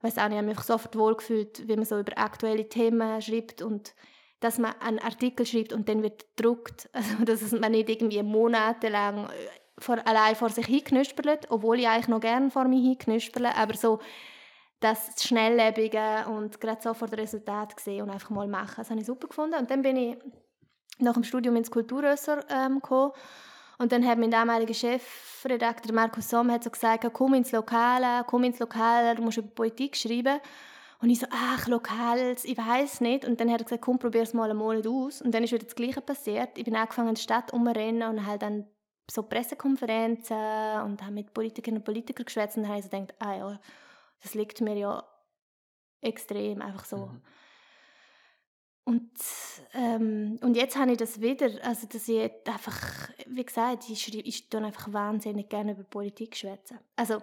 Ich 0.04 0.18
auch 0.18 0.28
nicht, 0.28 0.32
ich 0.32 0.36
habe 0.36 0.46
mich 0.46 0.60
sofort 0.60 0.96
wohlgefühlt, 0.96 1.68
wie 1.68 1.76
man 1.76 1.84
so 1.84 1.98
über 1.98 2.18
aktuelle 2.18 2.68
Themen 2.68 3.22
schreibt 3.22 3.62
und 3.62 3.94
dass 4.40 4.58
man 4.58 4.74
einen 4.80 4.98
Artikel 4.98 5.46
schreibt 5.46 5.72
und 5.72 5.88
dann 5.88 6.02
wird 6.02 6.24
gedruckt, 6.36 6.88
also 6.92 7.24
dass 7.24 7.52
man 7.52 7.72
nicht 7.72 7.88
irgendwie 7.88 8.22
monatelang 8.22 9.28
vor, 9.78 9.98
allein 10.06 10.36
vor 10.36 10.50
sich 10.50 10.66
hinknüspert, 10.66 11.50
obwohl 11.50 11.78
ich 11.80 11.88
eigentlich 11.88 12.08
noch 12.08 12.20
gerne 12.20 12.50
vor 12.50 12.64
mir 12.64 12.80
hinknüspere, 12.80 13.56
aber 13.56 13.74
so 13.74 14.00
das 14.82 15.22
Schnelllebige 15.22 16.26
und 16.28 16.60
gerade 16.60 16.82
so 16.82 16.94
vor 16.94 17.08
dem 17.08 17.18
Resultat 17.18 17.78
sehen 17.80 18.02
und 18.02 18.10
einfach 18.10 18.30
mal 18.30 18.48
machen, 18.48 18.74
das 18.76 18.90
habe 18.90 19.00
ich 19.00 19.06
super 19.06 19.28
gefunden. 19.28 19.56
Und 19.56 19.70
dann 19.70 19.82
bin 19.82 19.96
ich 19.96 20.16
nach 20.98 21.14
dem 21.14 21.24
Studium 21.24 21.56
ins 21.56 21.70
Kulturressort 21.70 22.46
ähm, 22.50 22.76
gekommen 22.76 23.12
und 23.78 23.90
dann 23.90 24.06
hat 24.06 24.18
mein 24.18 24.30
damaliger 24.30 24.74
Chefredakteur 24.74 25.92
Markus 25.92 26.28
Somm 26.28 26.52
hat 26.52 26.62
so 26.62 26.70
gesagt, 26.70 27.04
komm 27.12 27.34
ins 27.34 27.50
Lokale, 27.50 28.24
komm 28.26 28.44
ins 28.44 28.60
Lokale, 28.60 29.16
du 29.16 29.22
musst 29.22 29.38
über 29.38 29.48
Politik 29.48 29.96
schreiben. 29.96 30.38
Und 31.00 31.10
ich 31.10 31.18
so, 31.18 31.26
ach, 31.32 31.66
Lokals, 31.66 32.44
ich 32.44 32.56
weiß 32.56 33.00
nicht. 33.00 33.24
Und 33.24 33.40
dann 33.40 33.50
hat 33.50 33.60
er 33.60 33.64
gesagt, 33.64 33.82
komm, 33.82 33.98
probier 33.98 34.22
es 34.22 34.34
mal 34.34 34.48
einen 34.48 34.58
Monat 34.60 34.86
aus. 34.86 35.20
Und 35.20 35.34
dann 35.34 35.42
ist 35.42 35.52
wieder 35.52 35.64
das 35.64 35.74
Gleiche 35.74 36.00
passiert. 36.00 36.56
Ich 36.56 36.64
bin 36.64 36.76
angefangen, 36.76 37.08
in 37.08 37.14
der 37.16 37.22
Stadt 37.22 37.52
umzurennen 37.52 38.08
und 38.08 38.24
halt 38.24 38.42
dann 38.42 38.66
so 39.10 39.24
Pressekonferenzen 39.24 40.36
und 40.84 41.02
habe 41.02 41.10
mit 41.10 41.34
Politikerinnen 41.34 41.80
und 41.80 41.84
Politikern 41.84 42.24
geschwätzt 42.24 42.56
und 42.56 42.68
habe 42.68 42.80
so 42.82 42.88
gedacht, 42.88 43.14
ah 43.18 43.34
ja, 43.34 43.60
das 44.22 44.34
liegt 44.34 44.60
mir 44.60 44.76
ja 44.76 45.04
extrem, 46.00 46.62
einfach 46.62 46.84
so. 46.84 47.06
Mhm. 47.06 47.22
Und, 48.84 49.12
ähm, 49.74 50.38
und 50.42 50.56
jetzt 50.56 50.76
habe 50.76 50.92
ich 50.92 50.98
das 50.98 51.20
wieder, 51.20 51.50
also 51.62 51.86
dass 51.86 52.08
ich 52.08 52.30
einfach, 52.46 53.10
wie 53.26 53.44
gesagt, 53.44 53.88
ich, 53.88 54.02
schreibe, 54.02 54.26
ich 54.26 54.52
einfach 54.52 54.92
wahnsinnig 54.92 55.48
gerne 55.48 55.72
über 55.72 55.84
Politik 55.84 56.36
schwätzen. 56.36 56.80
Also 56.96 57.22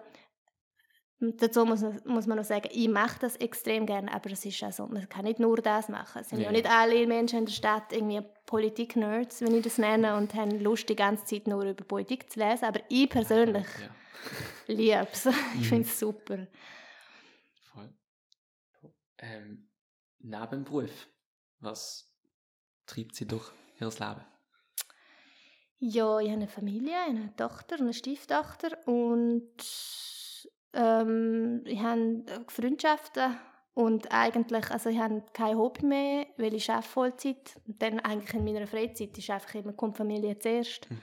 Dazu 1.22 1.66
muss, 1.66 1.84
muss 2.06 2.28
man 2.28 2.38
noch 2.38 2.46
sagen, 2.46 2.70
ich 2.72 2.88
mache 2.88 3.20
das 3.20 3.36
extrem 3.36 3.86
gerne, 3.86 4.14
aber 4.14 4.32
es 4.32 4.46
ist 4.46 4.64
also, 4.64 4.88
man 4.88 5.10
kann 5.10 5.26
nicht 5.26 5.38
nur 5.38 5.58
das 5.58 5.90
machen. 5.90 6.22
Es 6.22 6.30
sind 6.30 6.40
ja, 6.40 6.46
ja 6.46 6.52
nicht 6.54 6.70
alle 6.70 7.06
Menschen 7.08 7.40
in 7.40 7.46
der 7.46 7.52
Stadt 7.52 7.92
irgendwie 7.92 8.22
Politik-Nerds, 8.46 9.42
wenn 9.42 9.54
ich 9.56 9.64
das 9.64 9.78
nenne, 9.78 10.16
und 10.16 10.34
haben 10.34 10.62
Lust, 10.62 10.88
die 10.88 10.96
ganze 10.96 11.26
Zeit 11.26 11.46
nur 11.46 11.64
über 11.64 11.84
Politik 11.84 12.32
zu 12.32 12.40
lesen. 12.40 12.64
Aber 12.64 12.80
ich 12.88 13.10
persönlich, 13.10 13.68
ja. 14.68 14.74
lieb's. 14.74 15.28
Ich 15.60 15.68
finde 15.68 15.90
es 15.90 16.00
super. 16.00 16.48
Ähm, 19.20 19.70
neben 20.20 20.50
dem 20.50 20.64
Beruf, 20.64 21.08
was 21.60 22.12
treibt 22.86 23.16
sie 23.16 23.28
durch 23.28 23.52
ihr 23.80 23.88
Leben? 23.88 24.26
Ja, 25.80 26.20
ich 26.20 26.28
habe 26.28 26.38
eine 26.38 26.48
Familie, 26.48 27.00
eine 27.08 27.36
Tochter 27.36 27.78
eine 27.80 27.94
Stieftochter 27.94 28.78
und 28.86 29.54
ähm, 30.74 31.64
ich 31.66 31.80
habe 31.80 32.24
Freundschaften 32.48 33.38
und 33.74 34.12
eigentlich, 34.12 34.70
also 34.72 34.90
ich 34.90 35.00
habe 35.00 35.24
kein 35.32 35.58
Hobby 35.58 35.86
mehr, 35.86 36.28
weil 36.36 36.54
ich 36.54 36.70
arbeite 36.70 36.88
Vollzeit. 36.90 37.62
Und 37.66 37.82
dann 37.82 38.02
eigentlich 38.02 38.34
in 38.34 38.44
meiner 38.44 38.68
Freizeit 38.68 39.18
ist 39.18 39.30
einfach 39.30 39.56
immer, 39.56 39.72
kommt 39.72 39.96
Familie 39.96 40.38
zuerst. 40.38 40.92
Mhm. 40.92 41.00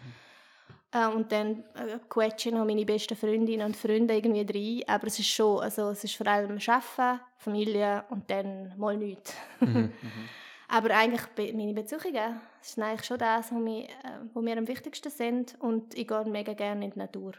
Äh, 0.97 1.09
und 1.09 1.31
dann 1.31 1.65
äh, 1.75 1.99
quetschen 2.09 2.55
noch 2.55 2.65
meine 2.65 2.87
besten 2.87 3.17
Freundinnen 3.17 3.67
und 3.67 3.77
Freunde 3.77 4.15
irgendwie 4.15 4.83
rein. 4.85 4.89
Aber 4.95 5.07
es 5.09 5.19
ist 5.19 5.29
schon, 5.29 5.61
also 5.61 5.91
es 5.91 6.05
ist 6.05 6.17
vor 6.17 6.27
allem 6.27 6.59
Arbeiten, 6.59 7.21
Familie 7.37 8.05
und 8.11 8.31
dann 8.31 8.77
mal 8.79 8.97
nichts. 8.97 9.35
Mhm. 9.61 9.69
mhm. 9.77 9.93
Aber 10.69 10.91
eigentlich 10.91 11.55
meine 11.55 11.75
Beziehungen, 11.75 12.41
ist 12.61 12.77
eigentlich 12.77 13.05
schon 13.05 13.19
das, 13.19 13.53
was 13.53 13.59
mir, 13.59 13.85
äh, 13.85 14.19
was 14.35 14.43
mir 14.43 14.59
am 14.59 14.67
wichtigsten 14.67 15.11
sind. 15.11 15.61
Und 15.61 15.97
ich 15.97 16.09
gehe 16.09 16.25
mega 16.25 16.55
gerne 16.55 16.87
in 16.87 16.91
die 16.91 16.99
Natur. 16.99 17.35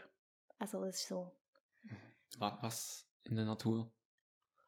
Also 0.58 0.82
das 0.84 1.00
ist 1.00 1.08
so. 1.08 1.30
Was 2.38 3.06
in 3.24 3.36
der 3.36 3.44
Natur? 3.44 3.90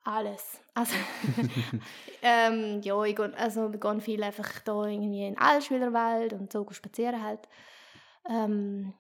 Alles. 0.03 0.61
Also, 0.75 0.95
ähm, 2.23 2.83
ja, 2.83 3.03
ich 3.05 3.17
gehe, 3.17 3.35
also, 3.39 3.73
wir 3.73 3.81
gehen 3.81 4.01
viel 4.01 4.23
einfach 4.23 4.61
da 4.61 4.85
irgendwie 4.85 5.27
in 5.27 5.39
Allschwilerwald 5.39 6.35
und 6.35 6.53
so 6.53 6.67
spazieren 6.71 7.23
halt. 7.23 7.49
Ähm, 8.29 8.95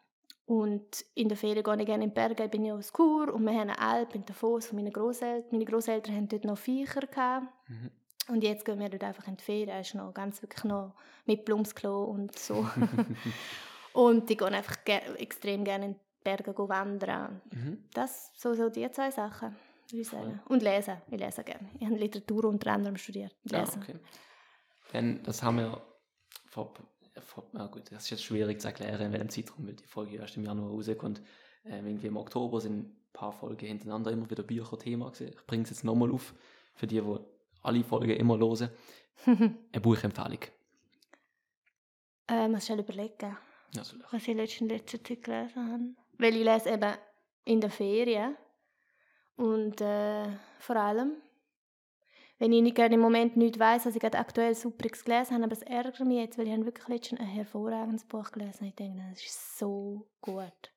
und 0.46 1.04
in 1.14 1.28
der 1.28 1.36
Ferien 1.36 1.62
gehe 1.62 1.76
ich 1.76 1.86
gerne 1.86 2.04
in 2.04 2.10
die 2.10 2.14
Berge. 2.14 2.44
Ich 2.44 2.50
bin 2.50 2.64
ja 2.64 2.74
aus 2.74 2.92
Chur 2.92 3.32
und 3.32 3.44
wir 3.44 3.52
haben 3.52 3.70
eine 3.70 3.78
Alp 3.78 4.16
in 4.16 4.24
Davos 4.24 4.66
von 4.66 4.76
meinen 4.76 4.92
Großeltern. 4.92 5.48
Meine 5.52 5.64
Großeltern 5.64 6.16
haben 6.16 6.28
dort 6.28 6.44
noch 6.44 6.58
Viecher 6.58 7.02
gehabt. 7.02 7.46
Mhm. 7.68 7.90
Und 8.28 8.42
jetzt 8.42 8.64
gehen 8.64 8.80
wir 8.80 8.88
dort 8.88 9.04
einfach 9.04 9.28
in 9.28 9.36
die 9.36 9.44
Ferien. 9.44 9.78
Es 9.78 9.88
ist 9.88 9.94
noch 9.94 10.12
ganz 10.12 10.42
wirklich 10.42 10.64
noch 10.64 10.94
mit 11.24 11.44
Blumsklo 11.44 12.02
und 12.02 12.36
so. 12.36 12.68
und 13.92 14.28
ich 14.28 14.38
gehe 14.38 14.48
einfach 14.48 14.84
ge 14.84 15.00
extrem 15.18 15.62
gerne 15.64 15.84
in 15.84 15.92
die 15.94 16.00
Berge 16.24 16.52
wandern. 16.56 17.40
Mhm. 17.52 17.84
Das 17.94 18.32
so, 18.36 18.54
so 18.54 18.68
die 18.70 18.90
zwei 18.90 19.12
Sachen, 19.12 19.54
würde 19.88 20.00
ich 20.02 20.08
sagen. 20.08 20.40
Und 20.48 20.64
lesen. 20.64 20.96
Ich 21.12 21.20
lese 21.20 21.44
gerne. 21.44 21.68
Ich 21.78 21.86
habe 21.86 21.96
Literatur 21.96 22.46
unter 22.46 22.72
anderem 22.72 22.96
studiert. 22.96 23.36
Lesen. 23.44 23.82
Ja, 23.82 23.88
okay. 23.88 23.98
Denn 24.92 25.22
das 25.22 25.42
haben 25.44 25.58
wir 25.58 25.80
vor, 26.46 26.74
vor 26.74 26.89
ja 27.54 27.66
gut, 27.66 27.90
das 27.90 28.04
ist 28.04 28.10
jetzt 28.10 28.24
schwierig 28.24 28.60
zu 28.60 28.68
erklären, 28.68 29.00
in 29.00 29.12
welchem 29.12 29.28
Zeitraum, 29.28 29.66
weil 29.66 29.74
die 29.74 29.86
Folge 29.86 30.16
erst 30.16 30.36
im 30.36 30.44
Januar 30.44 30.70
rauskommt. 30.70 31.20
Ähm, 31.64 31.86
irgendwie 31.86 32.06
im 32.06 32.16
Oktober 32.16 32.60
sind 32.60 32.78
ein 32.78 32.96
paar 33.12 33.32
Folgen 33.32 33.66
hintereinander 33.66 34.10
immer 34.10 34.30
wieder 34.30 34.42
Bücher-Thema 34.42 35.10
gewesen. 35.10 35.34
Ich 35.34 35.46
bringe 35.46 35.64
es 35.64 35.70
jetzt 35.70 35.84
nochmal 35.84 36.10
auf, 36.10 36.34
für 36.74 36.86
die, 36.86 37.00
die 37.00 37.18
alle 37.62 37.84
Folgen 37.84 38.10
immer 38.10 38.38
hören. 38.38 38.70
Eine 39.26 39.80
Buchempfehlung. 39.80 40.40
Äh, 42.28 42.48
muss 42.48 42.70
ich 42.70 42.78
überlegen, 42.78 43.36
ja, 43.74 43.82
was 44.10 44.22
ich 44.28 44.60
in 44.60 44.68
letzter 44.68 45.02
Zeit 45.02 45.22
gelesen 45.22 45.72
habe. 45.72 45.84
Weil 46.18 46.36
ich 46.36 46.44
lese 46.44 46.70
eben 46.70 46.94
in 47.44 47.60
der 47.60 47.70
Ferien 47.70 48.36
und 49.36 49.80
äh, 49.80 50.28
vor 50.58 50.76
allem, 50.76 51.16
wenn 52.40 52.52
ich 52.52 52.62
nicht 52.62 52.78
im 52.78 53.00
Moment 53.00 53.36
nicht 53.36 53.58
weiß, 53.58 53.84
was 53.84 53.94
ich 53.94 54.00
gerade 54.00 54.18
aktuell 54.18 54.54
super 54.54 54.88
gelesen 54.88 55.34
habe, 55.34 55.44
aber 55.44 55.52
es 55.52 55.62
ärgert 55.62 56.00
mich 56.00 56.18
jetzt, 56.18 56.38
weil 56.38 56.46
ich 56.46 56.52
habe 56.54 56.64
wirklich 56.64 56.88
letztens 56.88 57.20
ein 57.20 57.26
hervorragendes 57.26 58.04
Buch 58.06 58.32
gelesen 58.32 58.64
Ich 58.64 58.74
denke, 58.74 58.98
das 59.10 59.22
ist 59.22 59.58
so 59.58 60.08
gut. 60.22 60.72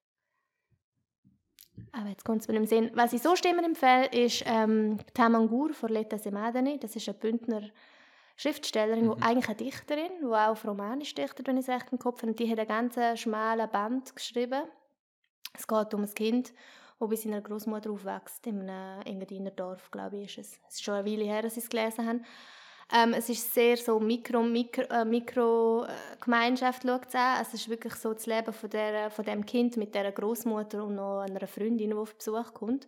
Aber 1.94 2.10
jetzt 2.10 2.26
kommt 2.26 2.42
es 2.42 2.50
mir 2.50 2.58
im 2.58 2.66
Sinn. 2.66 2.92
Was 2.96 3.14
ich 3.14 3.22
so 3.22 3.38
stimmen 3.38 3.64
empfehle, 3.64 4.08
ist 4.08 4.44
ähm, 4.46 5.00
Tamangur 5.14 5.74
von 5.74 5.90
Leta 5.90 6.18
Semadani. 6.18 6.80
Das 6.80 6.98
ist 6.98 7.08
eine 7.08 7.18
Bündner 7.18 7.62
Schriftstellerin, 8.36 9.08
mhm. 9.08 9.16
die 9.16 9.22
eigentlich 9.22 9.48
eine 9.48 9.56
Dichterin, 9.56 10.12
die 10.20 10.26
auch 10.26 10.50
auf 10.50 10.66
Romanisch 10.66 11.16
dichtet, 11.16 11.48
wenn 11.48 11.58
ich 11.58 11.68
es 11.68 11.74
recht 11.74 11.94
im 11.94 11.98
Kopf 11.98 12.22
habe. 12.22 12.32
Und 12.32 12.40
die 12.40 12.52
hat 12.52 12.60
einen 12.60 12.68
ganz 12.68 13.20
schmalen 13.22 13.70
Band 13.70 14.14
geschrieben. 14.14 14.64
Es 15.54 15.66
geht 15.66 15.94
um 15.94 16.02
ein 16.02 16.14
Kind, 16.14 16.54
das 17.10 17.22
bei 17.22 17.30
seiner 17.30 17.42
Großmutter 17.42 17.92
aufwächst, 17.92 18.46
in 18.48 18.70
einem 18.70 19.02
Engadiner 19.04 19.52
Dorf, 19.52 19.92
glaube 19.92 20.18
ich, 20.18 20.38
ist 20.38 20.48
es. 20.48 20.60
Es 20.68 20.76
ist 20.76 20.84
schon 20.84 20.96
eine 20.96 21.10
Weile 21.10 21.26
her, 21.26 21.42
dass 21.42 21.58
ich 21.58 21.64
es 21.64 21.70
gelesen 21.70 22.08
habe. 22.08 22.20
Ähm, 22.92 23.14
es 23.14 23.30
ist 23.30 23.54
sehr 23.54 23.78
so 23.78 24.00
Mikro, 24.00 24.44
Mikro, 24.44 24.84
äh, 24.84 25.06
Mikro 25.06 25.86
äh, 25.86 25.88
Gemeinschaft 26.20 26.84
schaut 26.84 27.08
es 27.08 27.16
an. 27.16 27.42
Es 27.42 27.54
ist 27.54 27.70
wirklich 27.70 27.96
so 27.96 28.14
das 28.14 28.26
Leben 28.26 28.54
von, 28.54 28.70
der, 28.70 29.10
von 29.10 29.26
dem 29.26 29.46
Kind 29.46 29.78
mit 29.78 29.96
der 29.96 30.12
Großmutter 30.12 30.84
und 30.84 30.96
noch 30.96 31.22
einer 31.22 31.48
Freundin, 31.48 31.90
die 31.90 31.96
auf 31.96 32.16
Besuch 32.16 32.54
kommt. 32.54 32.88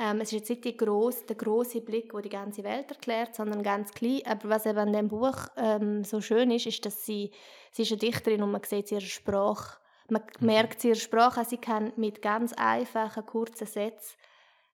Ähm, 0.00 0.20
es 0.20 0.28
ist 0.28 0.32
jetzt 0.32 0.50
nicht 0.50 0.64
die 0.64 0.76
gross, 0.76 1.26
der 1.26 1.36
große 1.36 1.80
Blick, 1.80 2.12
der 2.12 2.22
die 2.22 2.28
ganze 2.28 2.64
Welt 2.64 2.90
erklärt, 2.90 3.34
sondern 3.34 3.62
ganz 3.62 3.92
klein. 3.92 4.22
Aber 4.26 4.48
was 4.48 4.66
eben 4.66 4.78
an 4.78 4.92
dem 4.92 5.08
Buch 5.08 5.36
ähm, 5.56 6.04
so 6.04 6.20
schön 6.20 6.50
ist, 6.50 6.66
ist, 6.66 6.86
dass 6.86 7.04
sie, 7.04 7.32
sie 7.72 7.82
ist 7.82 7.92
eine 7.92 7.98
Dichterin 7.98 8.42
und 8.42 8.52
man 8.52 8.62
sieht 8.64 8.90
ihre 8.92 9.00
Sprache, 9.00 9.78
man 10.10 10.22
mhm. 10.40 10.46
merkt 10.46 10.84
ihre 10.84 10.96
Sprache, 10.96 11.44
sie 11.44 11.58
kann 11.58 11.92
mit 11.96 12.22
ganz 12.22 12.52
einfachen, 12.52 13.26
kurzen 13.26 13.66
Sätzen 13.66 14.16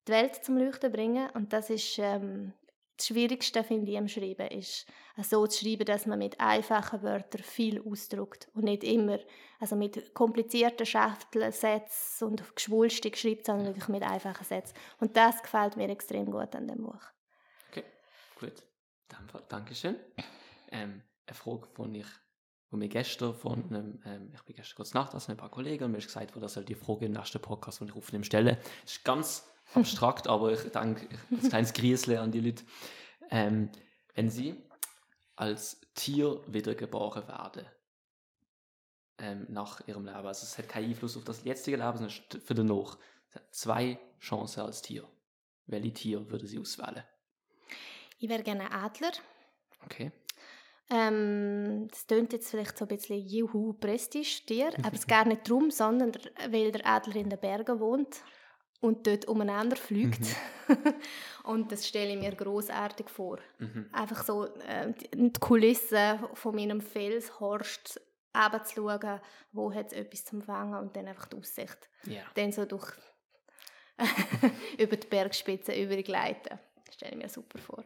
die 0.07 0.13
Welt 0.13 0.45
zum 0.45 0.59
Leuchten 0.59 0.93
bringen 0.93 1.31
und 1.31 1.53
das 1.53 1.71
ist 1.71 1.99
ähm, 1.99 2.53
das 2.97 3.07
Schwierigste, 3.07 3.65
finde 3.65 3.91
ich, 3.91 3.99
am 3.99 4.07
Schreiben 4.07 4.47
ist, 4.49 4.87
so 5.23 5.47
zu 5.47 5.65
schreiben, 5.65 5.85
dass 5.85 6.07
man 6.07 6.19
mit 6.19 6.39
einfachen 6.41 7.03
Wörtern 7.03 7.43
viel 7.43 7.83
ausdrückt 7.83 8.49
und 8.55 8.65
nicht 8.65 8.85
immer 8.85 9.19
also 9.59 9.77
mit 9.77 10.15
komplizierten 10.15 10.87
Schachteln, 10.87 11.51
Sätzen 11.51 12.25
und 12.27 12.55
Geschwulstig 12.55 13.17
schreibt, 13.17 13.47
sondern 13.47 13.69
wirklich 13.69 13.89
mit 13.89 14.03
einfachen 14.03 14.45
Sätzen. 14.45 14.75
Und 15.01 15.17
das 15.17 15.43
gefällt 15.43 15.77
mir 15.77 15.89
extrem 15.89 16.27
gut 16.27 16.55
an 16.55 16.69
dem 16.69 16.83
Buch. 16.83 17.03
Okay, 17.71 17.85
gut. 18.39 18.63
Dankeschön. 19.49 19.97
Ähm, 20.71 21.03
eine 21.27 21.35
Frage, 21.35 21.69
die 21.79 22.01
ich 22.01 22.07
wo 22.71 22.77
mir 22.77 22.89
gestern 22.89 23.35
von 23.35 23.65
einem, 23.67 24.01
ähm, 24.05 24.33
ich 24.35 24.43
bin 24.43 24.57
gestern 24.57 24.77
kurz 24.77 24.95
Nacht, 24.95 25.15
also 25.15 25.31
ein 25.31 25.37
paar 25.37 25.51
Kollegen, 25.51 25.85
und 25.85 25.93
mir 25.93 25.99
ist 25.99 26.07
gesagt 26.07 26.35
wurde, 26.35 26.43
dass 26.43 26.55
soll 26.55 26.65
die 26.65 26.75
Frage 26.75 27.07
im 27.07 27.13
nächsten 27.13 27.41
Podcast, 27.41 27.81
den 27.81 27.89
ich 27.89 27.97
aufnehme, 27.97 28.25
stellen. 28.25 28.57
Das 28.83 28.93
ist 28.93 29.05
ganz 29.05 29.47
abstrakt, 29.75 30.27
aber 30.29 30.53
ich 30.53 30.71
danke 30.73 31.09
als 31.31 31.49
kleines 31.49 31.73
Griesle 31.73 32.21
an 32.21 32.33
die 32.33 32.41
Leute. 32.41 32.65
Ähm, 33.31 33.71
wenn 34.15 34.31
Sie 34.31 34.63
als 35.37 35.81
Tier 35.95 36.41
wiedergeboren 36.47 37.27
werden, 37.27 37.67
ähm, 39.19 39.47
nach 39.49 39.87
Ihrem 39.87 40.05
Leben, 40.05 40.27
also 40.27 40.45
es 40.45 40.59
hat 40.59 40.69
keinen 40.69 40.91
Einfluss 40.91 41.17
auf 41.17 41.25
das 41.25 41.45
jetzige 41.45 41.77
Leben, 41.77 41.99
sondern 41.99 42.41
für 42.41 42.55
danach, 42.55 42.99
zwei 43.51 43.99
Chancen 44.21 44.61
als 44.61 44.83
Tier. 44.83 45.09
Welche 45.67 45.93
Tier 45.93 46.31
würde 46.31 46.47
Sie 46.47 46.59
auswählen? 46.59 47.05
Ich 48.19 48.29
wäre 48.29 48.43
gerne 48.43 48.71
Adler. 48.71 49.13
Okay. 49.85 50.13
Ähm, 50.91 51.89
das 51.91 52.07
klingt 52.07 52.33
jetzt 52.33 52.51
vielleicht 52.51 52.77
so 52.77 52.85
ein 52.85 52.89
bisschen 52.89 53.19
Juhu 53.27 53.73
Prestige-Tier, 53.75 54.73
aber 54.83 54.95
es 54.95 55.07
geht 55.07 55.27
nicht 55.27 55.49
darum, 55.49 55.71
sondern 55.71 56.13
weil 56.51 56.73
der 56.73 56.87
Adler 56.87 57.17
in 57.17 57.31
den 57.31 57.41
Bergen 57.41 57.81
wohnt 57.81 58.23
und 58.81 59.07
dort 59.07 59.27
umeinander 59.27 59.77
fliegt. 59.77 60.21
Mhm. 60.69 60.77
und 61.45 61.73
das 61.73 61.89
stelle 61.89 62.13
ich 62.13 62.21
mir 62.21 62.35
großartig 62.35 63.09
vor. 63.09 63.39
Mhm. 63.59 63.89
Einfach 63.93 64.25
so 64.25 64.45
äh, 64.45 64.93
die 65.15 65.33
Kulissen 65.41 66.19
von 66.35 66.55
meinem 66.55 66.81
Felshorst 66.81 68.01
runterzuschauen, 68.37 69.21
wo 69.53 69.73
hat 69.73 69.87
es 69.87 69.93
etwas 69.95 70.25
zum 70.25 70.43
Fangen 70.43 70.79
und 70.79 70.95
dann 70.97 71.09
einfach 71.09 71.27
die 71.27 71.37
Aussicht. 71.37 71.89
Yeah. 72.07 72.25
Dann 72.35 72.53
so 72.53 72.65
durch 72.67 72.93
über 74.79 74.97
die 74.97 75.07
Bergspitze 75.07 75.73
übergleiten. 75.73 76.59
Das 76.85 76.95
stelle 76.95 77.13
ich 77.13 77.19
mir 77.19 77.29
super 77.29 77.59
vor. 77.59 77.85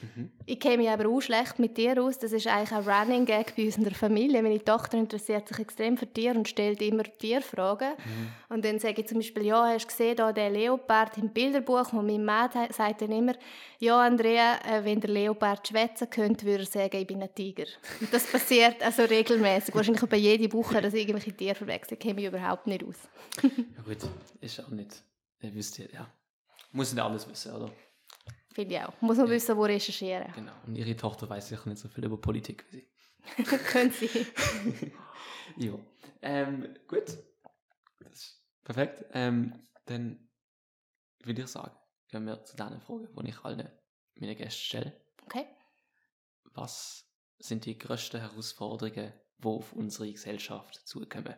Mhm. 0.00 0.30
Ich 0.44 0.60
kenne 0.60 0.78
mich 0.78 0.90
aber 0.90 1.08
auch 1.08 1.20
schlecht 1.20 1.58
mit 1.58 1.76
dir 1.76 2.02
aus. 2.02 2.18
Das 2.18 2.32
ist 2.32 2.46
eigentlich 2.46 2.72
ein 2.72 2.88
Running 2.88 3.24
Gag 3.24 3.56
bei 3.56 3.64
uns 3.64 3.76
in 3.76 3.84
der 3.84 3.94
Familie. 3.94 4.42
Meine 4.42 4.62
Tochter 4.62 4.98
interessiert 4.98 5.48
sich 5.48 5.58
extrem 5.58 5.96
für 5.96 6.06
Tiere 6.06 6.36
und 6.36 6.48
stellt 6.48 6.82
immer 6.82 7.04
Tierfragen. 7.04 7.90
Mhm. 7.90 8.54
Und 8.54 8.64
dann 8.64 8.78
sage 8.78 9.00
ich 9.00 9.08
zum 9.08 9.18
Beispiel, 9.18 9.46
ja, 9.46 9.66
hast 9.66 9.84
du 9.84 9.88
gesehen, 9.88 10.16
da 10.16 10.32
den 10.32 10.52
Leopard 10.52 11.16
im 11.18 11.30
Bilderbuch? 11.30 11.92
Und 11.92 12.06
mein 12.06 12.24
Mann 12.24 12.50
sagt 12.70 13.02
dann 13.02 13.12
immer, 13.12 13.34
ja, 13.78 14.00
Andrea, 14.00 14.58
äh, 14.66 14.84
wenn 14.84 15.00
der 15.00 15.10
Leopard 15.10 15.66
schwätzen 15.66 16.10
könnte, 16.10 16.44
würde 16.46 16.64
er 16.64 16.66
sagen, 16.66 16.96
ich 16.96 17.06
bin 17.06 17.22
ein 17.22 17.34
Tiger. 17.34 17.66
Und 18.00 18.12
das 18.12 18.26
passiert 18.26 18.82
also 18.82 19.02
regelmäßig. 19.02 19.74
Wahrscheinlich 19.74 20.04
bei 20.04 20.16
jede 20.16 20.52
Woche, 20.52 20.80
dass 20.80 20.94
ich 20.94 21.00
irgendwelche 21.00 21.36
Tiere 21.36 21.54
verwechsel. 21.54 21.94
Ich 21.94 22.00
kenne 22.00 22.14
mich 22.14 22.26
überhaupt 22.26 22.66
nicht 22.66 22.84
aus. 22.84 22.96
ja 23.42 23.82
gut, 23.84 23.98
ist 24.40 24.60
auch 24.60 24.68
nicht, 24.68 25.02
ihr 25.40 25.54
wisst 25.54 25.78
ja, 25.78 25.86
ja. 25.92 26.06
Muss 26.72 26.92
nicht 26.92 27.02
alles 27.02 27.28
wissen, 27.28 27.54
oder? 27.54 27.70
Finde 28.56 28.74
ich 28.74 28.80
auch. 28.80 29.02
Muss 29.02 29.18
man 29.18 29.28
wissen, 29.28 29.54
wo 29.54 29.64
recherchieren. 29.64 30.32
Genau. 30.32 30.54
Und 30.66 30.76
ihre 30.76 30.96
Tochter 30.96 31.28
weiß 31.28 31.48
sicher 31.48 31.68
nicht 31.68 31.78
so 31.78 31.88
viel 31.88 32.06
über 32.06 32.18
Politik 32.18 32.64
wie 32.70 32.88
sie. 33.36 33.42
Können 33.44 33.90
sie. 33.90 34.08
ja. 35.58 35.74
Ähm, 36.22 36.74
gut. 36.88 37.18
Das 38.00 38.12
ist 38.12 38.42
perfekt. 38.64 39.04
Ähm, 39.12 39.62
dann 39.84 40.30
würde 41.22 41.42
ich 41.42 41.48
sagen, 41.48 41.76
gehen 42.08 42.24
wir 42.24 42.42
zu 42.44 42.56
deiner 42.56 42.80
Frage, 42.80 43.10
die 43.14 43.28
ich 43.28 43.44
allen 43.44 43.70
meinen 44.14 44.36
Gästen 44.38 44.62
stelle. 44.62 45.00
Okay. 45.26 45.44
Was 46.54 47.06
sind 47.38 47.66
die 47.66 47.76
größten 47.76 48.20
Herausforderungen, 48.22 49.12
die 49.36 49.46
auf 49.46 49.74
unsere 49.74 50.10
Gesellschaft 50.10 50.76
zukommen? 50.88 51.36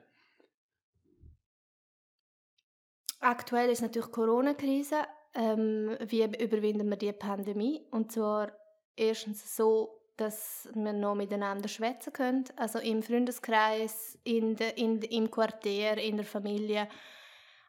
Aktuell 3.18 3.70
ist 3.70 3.82
natürlich 3.82 4.12
Corona-Krise. 4.12 5.04
Ähm, 5.38 5.96
wie 6.00 6.24
überwinden 6.24 6.90
wir 6.90 6.96
die 6.96 7.12
Pandemie? 7.12 7.86
Und 7.92 8.10
zwar 8.10 8.50
erstens 8.96 9.56
so, 9.56 10.00
dass 10.16 10.68
wir 10.74 10.92
noch 10.92 11.14
miteinander 11.14 11.68
schwätzen 11.68 12.12
können, 12.12 12.44
also 12.56 12.80
im 12.80 13.04
Freundeskreis, 13.04 14.18
in 14.24 14.56
de, 14.56 14.72
in, 14.74 15.00
im 15.00 15.30
Quartier, 15.30 15.96
in 15.96 16.16
der 16.16 16.26
Familie, 16.26 16.88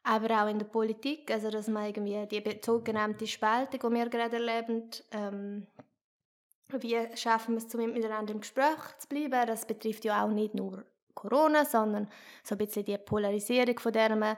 aber 0.03 0.41
auch 0.43 0.49
in 0.49 0.57
der 0.57 0.65
Politik, 0.65 1.29
also 1.29 1.51
dass 1.51 1.67
man 1.67 1.85
irgendwie 1.85 2.25
die 2.25 2.59
sogenannte 2.65 3.27
Spaltung, 3.27 3.79
die 3.79 3.95
wir 3.99 4.09
gerade 4.09 4.37
erleben, 4.37 4.89
ähm, 5.11 5.67
wie 6.69 6.97
schaffen 7.15 7.55
wir 7.55 7.63
es, 7.63 7.75
um 7.75 7.93
miteinander 7.93 8.33
im 8.33 8.41
Gespräch 8.41 8.97
zu 8.97 9.07
bleiben? 9.07 9.47
Das 9.47 9.67
betrifft 9.67 10.05
ja 10.05 10.25
auch 10.25 10.29
nicht 10.29 10.55
nur 10.55 10.83
Corona, 11.13 11.65
sondern 11.65 12.07
so 12.43 12.55
ein 12.55 12.57
bisschen 12.57 12.85
die 12.85 12.97
Polarisierung, 12.97 13.77
von 13.77 13.93
der 13.93 14.37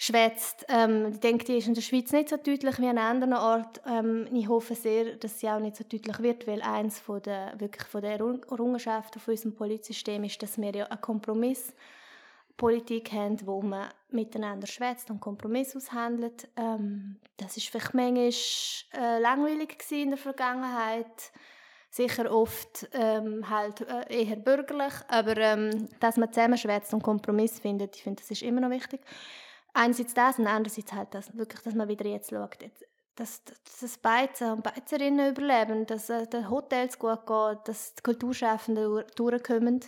schwätzt. 0.00 0.66
Ähm, 0.70 1.10
ich 1.12 1.20
denke, 1.20 1.44
die 1.44 1.58
ist 1.58 1.68
in 1.68 1.74
der 1.74 1.82
Schweiz 1.82 2.10
nicht 2.10 2.30
so 2.30 2.38
deutlich 2.38 2.78
wie 2.78 2.88
an 2.88 2.96
anderen 2.96 3.34
Orten. 3.34 3.80
Ähm, 3.86 4.26
ich 4.34 4.48
hoffe 4.48 4.74
sehr, 4.74 5.16
dass 5.16 5.38
sie 5.38 5.50
auch 5.50 5.60
nicht 5.60 5.76
so 5.76 5.84
deutlich 5.84 6.18
wird, 6.20 6.46
weil 6.46 6.62
eines 6.62 6.98
von 6.98 7.20
der, 7.20 7.52
wirklich 7.60 7.86
von 7.86 8.00
der 8.00 8.12
Errungenschaften 8.12 9.20
von 9.20 9.32
unserem 9.32 9.54
Politsystem 9.54 10.24
ist, 10.24 10.42
dass 10.42 10.56
wir 10.56 10.74
ja 10.74 10.86
eine 10.86 10.98
Kompromisspolitik 10.98 13.12
haben, 13.12 13.46
wo 13.46 13.60
man 13.60 13.90
miteinander 14.08 14.66
schwätzt 14.66 15.10
und 15.10 15.20
Kompromiss 15.20 15.76
aushandelt. 15.76 16.48
Ähm, 16.56 17.16
das 17.36 17.58
ist 17.58 17.68
vielleicht 17.68 17.92
manchmal 17.92 18.30
äh, 18.94 19.18
langweilig 19.20 19.76
in 19.90 20.08
der 20.08 20.18
Vergangenheit 20.18 21.30
sicher 21.90 22.32
oft 22.32 22.88
ähm, 22.94 23.50
halt 23.50 23.82
äh, 23.82 24.24
eher 24.24 24.36
bürgerlich, 24.36 24.94
aber 25.08 25.36
ähm, 25.36 25.90
dass 25.98 26.16
man 26.16 26.32
zusammen 26.32 26.56
schwätzt 26.56 26.94
und 26.94 27.02
Kompromiss 27.02 27.60
findet, 27.60 27.96
ich 27.96 28.02
finde, 28.02 28.22
das 28.22 28.30
ist 28.30 28.42
immer 28.42 28.62
noch 28.62 28.70
wichtig 28.70 29.02
einerseits 29.74 30.14
das 30.14 30.38
und 30.38 30.46
andererseits 30.46 30.92
halt 30.92 31.08
das, 31.12 31.36
wirklich, 31.36 31.60
dass 31.62 31.74
man 31.74 31.88
wieder 31.88 32.06
jetzt 32.06 32.30
schaut, 32.30 32.58
dass, 33.16 33.42
dass, 33.44 33.80
dass 33.80 33.98
Beizen 33.98 34.52
und 34.52 34.62
Beizerinnen 34.62 35.30
überleben, 35.30 35.86
dass 35.86 36.10
äh, 36.10 36.26
den 36.26 36.50
Hotels 36.50 36.98
gut 36.98 37.26
geht, 37.26 37.58
dass 37.68 37.94
die 37.94 38.02
Kulturschaffenden 38.02 39.04
durchkommen, 39.16 39.80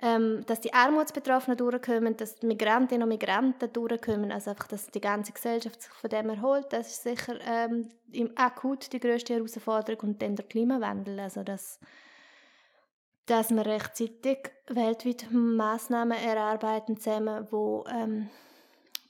ähm, 0.00 0.44
dass 0.46 0.60
die 0.60 0.74
Armutsbetroffenen 0.74 1.56
durchkommen, 1.56 2.16
dass 2.16 2.36
die 2.36 2.46
Migrantinnen 2.46 3.04
und 3.04 3.08
Migranten 3.08 3.72
durchkommen, 3.72 4.32
also 4.32 4.50
einfach, 4.50 4.66
dass 4.68 4.86
die 4.88 5.00
ganze 5.00 5.32
Gesellschaft 5.32 5.82
sich 5.82 5.92
von 5.92 6.10
dem 6.10 6.30
erholt, 6.30 6.72
das 6.72 6.88
ist 6.88 7.02
sicher 7.04 7.38
ähm, 7.46 7.88
akut 8.36 8.92
die 8.92 9.00
grösste 9.00 9.34
Herausforderung 9.34 10.10
und 10.10 10.22
dann 10.22 10.36
der 10.36 10.46
Klimawandel, 10.46 11.20
also 11.20 11.42
dass 11.42 11.78
dass 13.26 13.50
wir 13.50 13.64
rechtzeitig 13.64 14.50
weltweit 14.66 15.26
Massnahmen 15.30 16.18
erarbeiten 16.18 16.98
zusammen, 16.98 17.46
wo 17.50 17.84
ähm, 17.88 18.28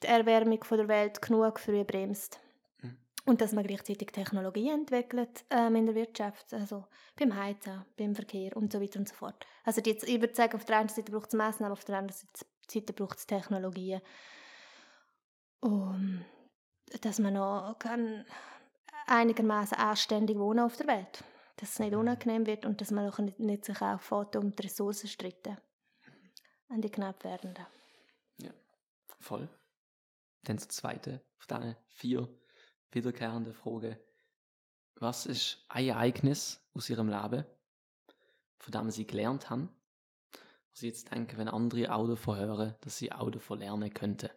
die 0.02 0.08
Erwärmung 0.08 0.60
der 0.70 0.88
Welt 0.88 1.22
genug 1.22 1.58
früh 1.60 1.84
bremst. 1.84 2.40
Mhm. 2.80 2.96
Und 3.24 3.40
dass 3.40 3.52
man 3.52 3.66
gleichzeitig 3.66 4.08
Technologie 4.08 4.70
entwickelt 4.70 5.44
ähm, 5.50 5.76
in 5.76 5.86
der 5.86 5.94
Wirtschaft, 5.94 6.52
also 6.54 6.84
beim 7.16 7.36
Heizen, 7.36 7.84
beim 7.96 8.14
Verkehr 8.14 8.56
und 8.56 8.72
so 8.72 8.80
weiter 8.80 8.98
und 8.98 9.08
so 9.08 9.14
fort. 9.14 9.46
Also 9.64 9.80
die, 9.80 9.90
ich 9.90 10.20
würde 10.20 10.34
sagen, 10.34 10.56
auf 10.56 10.64
der 10.64 10.78
einen 10.78 10.88
Seite 10.88 11.12
braucht 11.12 11.28
es 11.28 11.34
Massnahmen, 11.34 11.72
auf 11.72 11.84
der 11.84 11.98
anderen 11.98 12.20
Seite 12.68 12.92
braucht 12.92 13.18
es 13.18 13.26
Technologien. 13.26 14.00
Um, 15.60 16.24
dass 17.02 17.20
man 17.20 17.34
noch 17.34 17.76
kann 17.78 18.24
einigermaßen 19.06 19.78
anständig 19.78 20.38
wohnen 20.38 20.60
auf 20.60 20.76
der 20.76 20.88
Welt. 20.88 21.24
Dass 21.56 21.70
es 21.70 21.78
nicht 21.78 21.92
mhm. 21.92 22.00
unangenehm 22.00 22.46
wird 22.46 22.66
und 22.66 22.80
dass 22.80 22.90
man 22.90 23.08
auch 23.08 23.18
nicht, 23.18 23.38
nicht 23.38 23.64
sich 23.64 23.80
auch 23.80 24.00
um 24.34 24.50
die 24.50 24.62
Ressourcen 24.62 25.08
streiten. 25.08 25.58
An 26.68 26.80
die 26.80 26.90
knapp 26.90 27.22
werdenden. 27.24 27.66
Ja, 28.38 28.50
voll. 29.20 29.48
Dann 30.44 30.58
zur 30.58 30.68
zweite 30.70 31.22
auf 31.38 31.46
deine 31.46 31.76
vier 31.88 32.28
wiederkehrende 32.90 33.52
Frage. 33.52 33.98
Was 34.96 35.26
ist 35.26 35.64
ein 35.68 35.88
Ereignis 35.88 36.60
aus 36.74 36.90
ihrem 36.90 37.08
Leben, 37.08 37.44
von 38.58 38.72
dem 38.72 38.90
sie 38.90 39.06
gelernt 39.06 39.50
haben, 39.50 39.68
was 40.70 40.80
sie 40.80 40.88
jetzt 40.88 41.10
denken, 41.12 41.38
wenn 41.38 41.48
andere 41.48 41.94
auch 41.94 42.06
davon 42.06 42.38
hören, 42.38 42.74
dass 42.80 42.98
sie 42.98 43.12
auch 43.12 43.30
davon 43.30 43.60
könnten? 43.92 44.30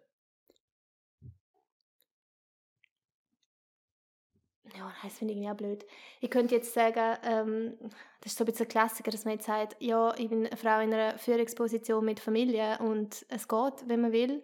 Ja, 4.78 4.91
das 5.04 5.18
finde 5.18 5.34
ich 5.34 5.48
auch 5.48 5.56
blöd. 5.56 5.86
Ich 6.20 6.30
könnte 6.30 6.56
jetzt 6.56 6.74
sagen, 6.74 7.18
ähm, 7.24 7.78
das 8.22 8.34
ist 8.34 8.38
so 8.38 8.44
ein 8.44 8.48
bisschen 8.48 8.65
ein 8.65 8.70
Klassiker, 8.70 9.12
dass 9.12 9.24
man 9.24 9.36
jetzt 9.36 9.46
sagt, 9.46 9.76
ja, 9.80 10.13
ich 10.18 10.28
bin 10.28 10.46
eine 10.46 10.58
Frau 10.58 10.80
in 10.80 10.94
einer 10.94 11.18
Führungsposition 11.18 12.04
mit 12.04 12.20
Familie 12.20 12.80
und 12.80 13.26
es 13.30 13.48
geht, 13.48 13.88
wenn 13.88 14.02
man 14.02 14.12
will. 14.12 14.44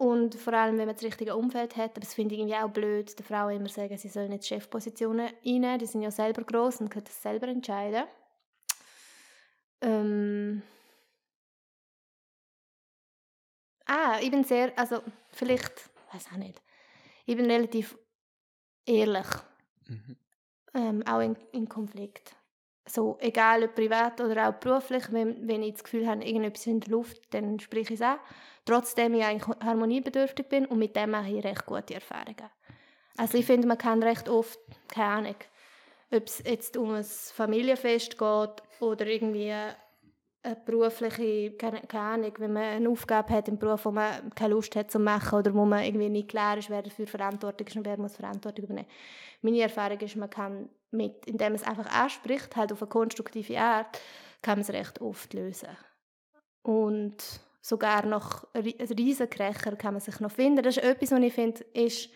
Und 0.00 0.34
vor 0.34 0.54
allem, 0.54 0.78
wenn 0.78 0.86
man 0.86 0.94
das 0.94 1.04
richtige 1.04 1.36
Umfeld 1.36 1.76
hat. 1.76 1.90
Aber 1.90 2.00
das 2.00 2.14
finde 2.14 2.34
ich 2.34 2.40
irgendwie 2.40 2.56
auch 2.56 2.70
blöd, 2.70 3.18
den 3.18 3.26
Frauen 3.26 3.56
immer 3.56 3.68
sagen, 3.68 3.98
sie 3.98 4.08
sollen 4.08 4.30
nicht 4.30 4.46
Chefpositionen 4.46 5.28
einnehmen. 5.44 5.78
Die 5.78 5.84
sind 5.84 6.00
ja 6.00 6.10
selber 6.10 6.42
groß 6.42 6.80
und 6.80 6.88
können 6.88 7.04
das 7.04 7.22
selber 7.22 7.48
entscheiden. 7.48 8.04
Ähm 9.82 10.62
ah, 13.84 14.18
ich 14.22 14.30
bin 14.30 14.42
sehr, 14.42 14.72
also 14.78 15.02
vielleicht, 15.32 15.90
weiß 16.14 16.28
auch 16.32 16.38
nicht. 16.38 16.62
Ich 17.26 17.36
bin 17.36 17.50
relativ 17.50 17.98
ehrlich. 18.86 19.26
Mhm. 19.86 20.16
Ähm, 20.72 21.06
auch 21.06 21.20
in, 21.20 21.36
in 21.52 21.68
Konflikt. 21.68 22.34
So, 22.90 23.16
egal 23.20 23.62
ob 23.64 23.74
privat 23.74 24.20
oder 24.20 24.48
auch 24.48 24.54
beruflich, 24.54 25.04
wenn, 25.12 25.46
wenn 25.46 25.62
ich 25.62 25.74
das 25.74 25.84
Gefühl 25.84 26.08
habe, 26.08 26.24
irgendetwas 26.24 26.66
in 26.66 26.80
der 26.80 26.90
Luft, 26.90 27.22
dann 27.30 27.60
spreche 27.60 27.94
ich 27.94 28.00
es 28.00 28.02
an 28.02 28.18
trotzdem 28.64 29.14
ich 29.14 29.24
eigentlich 29.24 29.56
harmoniebedürftig 29.60 30.48
bin 30.48 30.66
und 30.66 30.78
mit 30.78 30.96
dem 30.96 31.10
mache 31.10 31.30
ich 31.30 31.44
recht 31.44 31.66
gute 31.66 31.94
Erfahrungen. 31.94 32.50
Also 33.16 33.38
ich 33.38 33.46
finde, 33.46 33.66
man 33.66 33.78
kann 33.78 34.02
recht 34.02 34.28
oft, 34.28 34.58
keine 34.88 35.08
Ahnung, 35.08 35.36
ob 36.12 36.26
es 36.26 36.42
jetzt 36.44 36.76
um 36.76 36.94
ein 36.94 37.04
Familienfest 37.04 38.18
geht 38.18 38.62
oder 38.80 39.06
irgendwie 39.06 39.52
eine 39.52 40.56
berufliche, 40.64 41.52
keine, 41.52 41.80
keine 41.82 42.04
Ahnung, 42.04 42.32
wenn 42.38 42.52
man 42.52 42.62
eine 42.62 42.88
Aufgabe 42.88 43.32
hat 43.34 43.48
im 43.48 43.58
Beruf, 43.58 43.84
wo 43.84 43.90
man 43.90 44.30
keine 44.34 44.54
Lust 44.54 44.74
hat 44.74 44.90
zu 44.90 44.98
machen 44.98 45.38
oder 45.38 45.52
wo 45.52 45.64
man 45.64 45.84
irgendwie 45.84 46.08
nicht 46.08 46.28
klar 46.28 46.56
ist, 46.56 46.70
wer 46.70 46.82
dafür 46.82 47.06
verantwortlich 47.06 47.68
ist 47.68 47.76
und 47.76 47.84
wer 47.84 47.98
muss 47.98 48.16
Verantwortung 48.16 48.64
übernehmen. 48.64 48.88
Meine 49.42 49.60
Erfahrung 49.60 49.98
ist, 49.98 50.16
man 50.16 50.30
kann 50.30 50.68
mit, 50.90 51.26
indem 51.26 51.54
es 51.54 51.62
einfach 51.62 51.86
anspricht, 51.86 52.56
halt 52.56 52.72
auf 52.72 52.82
eine 52.82 52.88
konstruktive 52.88 53.58
Art, 53.58 54.00
kann 54.42 54.58
man 54.58 54.62
es 54.62 54.70
recht 54.70 55.00
oft 55.00 55.32
lösen. 55.34 55.68
Und 56.62 57.16
sogar 57.60 58.06
noch 58.06 58.46
Riesenkrächer 58.54 59.76
kann 59.76 59.94
man 59.94 60.00
sich 60.00 60.20
noch 60.20 60.32
finden. 60.32 60.62
Das 60.62 60.76
ist 60.76 60.82
etwas, 60.82 61.12
was 61.12 61.20
ich 61.20 61.32
finde, 61.32 61.64
ist 61.74 62.10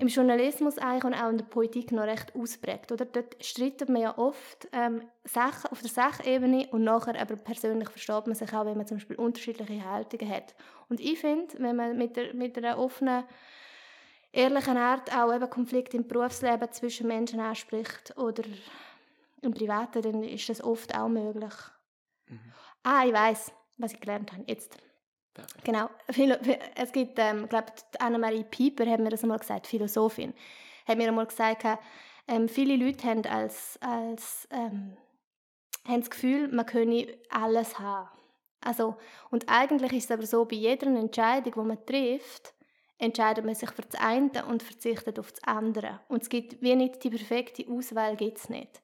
im 0.00 0.08
Journalismus 0.08 0.78
eigentlich 0.78 1.04
und 1.04 1.14
auch 1.14 1.28
in 1.28 1.38
der 1.38 1.44
Politik 1.44 1.92
noch 1.92 2.04
recht 2.04 2.34
ausprägt. 2.34 2.90
Oder? 2.90 3.04
Dort 3.04 3.44
streitet 3.44 3.90
man 3.90 4.00
ja 4.00 4.16
oft 4.16 4.66
ähm, 4.72 5.02
Sachen 5.24 5.70
auf 5.70 5.82
der 5.82 5.90
Sachebene 5.90 6.68
und 6.70 6.84
nachher 6.84 7.20
aber 7.20 7.36
persönlich 7.36 7.90
versteht 7.90 8.26
man 8.26 8.34
sich 8.34 8.52
auch, 8.54 8.64
wenn 8.64 8.78
man 8.78 8.86
zum 8.86 8.96
Beispiel 8.96 9.16
unterschiedliche 9.16 9.84
Haltungen 9.84 10.30
hat. 10.30 10.54
Und 10.88 11.00
ich 11.00 11.18
finde, 11.18 11.54
wenn 11.58 11.76
man 11.76 11.98
mit, 11.98 12.16
der, 12.16 12.32
mit 12.32 12.56
einer 12.56 12.78
offenen, 12.78 13.24
ehrlichen 14.32 14.76
Art 14.76 15.14
auch 15.14 15.34
eben 15.34 15.50
Konflikte 15.50 15.96
im 15.96 16.06
Berufsleben 16.06 16.70
zwischen 16.72 17.08
Menschen 17.08 17.40
anspricht 17.40 18.16
oder 18.16 18.44
im 19.42 19.54
Privaten, 19.54 20.02
dann 20.02 20.22
ist 20.22 20.48
das 20.48 20.62
oft 20.62 20.94
auch 20.96 21.08
möglich. 21.08 21.54
Mhm. 22.28 22.52
Ah, 22.82 23.04
ich 23.06 23.12
weiß 23.12 23.52
was 23.80 23.92
ich 23.92 24.00
gelernt 24.00 24.32
habe 24.32 24.44
jetzt. 24.46 24.76
Perfekt. 25.34 25.64
Genau. 25.64 25.88
Es 26.74 26.92
gibt, 26.92 27.18
ähm, 27.18 27.48
glaube 27.48 27.72
Annemarie 27.98 28.44
Pieper 28.44 28.86
hat 28.90 29.00
mir 29.00 29.10
das 29.10 29.22
einmal 29.22 29.38
gesagt, 29.38 29.66
Philosophin, 29.66 30.34
hat 30.86 30.96
mir 30.96 31.08
einmal 31.08 31.26
gesagt, 31.26 31.64
ähm, 32.28 32.48
viele 32.48 32.76
Leute 32.76 33.06
haben 33.08 33.24
als, 33.26 33.78
als 33.80 34.48
ähm, 34.50 34.96
haben 35.86 36.00
das 36.00 36.10
Gefühl, 36.10 36.48
man 36.48 36.66
könne 36.66 37.18
alles 37.30 37.78
haben. 37.78 38.08
Also, 38.60 38.96
und 39.30 39.48
eigentlich 39.48 39.92
ist 39.92 40.04
es 40.04 40.10
aber 40.10 40.26
so, 40.26 40.44
bei 40.44 40.56
jeder 40.56 40.88
Entscheidung, 40.88 41.52
die 41.54 41.60
man 41.60 41.86
trifft, 41.86 42.52
entscheidet 43.00 43.44
man 43.44 43.54
sich 43.54 43.70
für 43.70 43.82
das 43.82 44.00
eine 44.00 44.44
und 44.46 44.62
verzichtet 44.62 45.18
auf 45.18 45.32
das 45.32 45.42
andere. 45.44 46.00
Und 46.08 46.22
es 46.22 46.28
gibt 46.28 46.62
wie 46.62 46.76
nicht 46.76 47.02
die 47.02 47.10
perfekte 47.10 47.66
Auswahl, 47.68 48.14
gibt 48.16 48.48
nicht. 48.50 48.80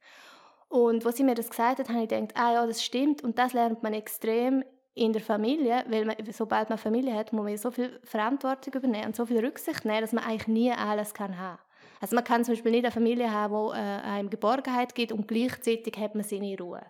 Und 0.69 1.07
als 1.07 1.17
sie 1.17 1.23
mir 1.23 1.35
das 1.35 1.51
gesagt 1.51 1.79
hat, 1.79 1.89
habe 1.89 2.03
ich 2.03 2.09
gedacht, 2.09 2.33
ah 2.35 2.55
ja, 2.55 2.67
das 2.67 2.83
stimmt. 2.83 3.23
Und 3.23 3.39
das 3.39 3.53
lernt 3.53 3.83
man 3.83 3.93
extrem 3.93 4.65
in 4.95 5.13
der 5.13 5.23
Familie, 5.23 5.85
weil 5.89 6.07
man, 6.07 6.17
sobald 6.33 6.71
man 6.71 6.79
Familie 6.79 7.15
hat, 7.15 7.33
muss 7.33 7.45
man 7.45 7.57
so 7.59 7.71
viel 7.71 8.01
Verantwortung 8.03 8.75
übernehmen 8.75 9.07
und 9.07 9.17
so 9.17 9.27
viel 9.27 9.45
Rücksicht 9.45 9.85
nehmen, 9.85 10.01
dass 10.01 10.13
man 10.13 10.25
eigentlich 10.25 10.49
nie 10.49 10.73
alles 10.73 11.13
kann 11.13 11.39
haben. 11.39 11.59
Also 12.01 12.15
man 12.15 12.25
kann 12.25 12.45
zum 12.45 12.55
Beispiel 12.55 12.73
nicht 12.73 12.85
eine 12.85 12.93
Familie 12.93 13.31
haben, 13.31 13.53
wo 13.55 13.73
äh, 13.73 13.77
einem 13.77 14.31
Geborgenheit 14.31 14.95
gibt 14.95 15.13
und 15.13 15.29
gleichzeitig 15.29 15.97
hat 15.99 16.15
man 16.15 16.25
seine 16.25 16.57
Ruhe. 16.59 16.83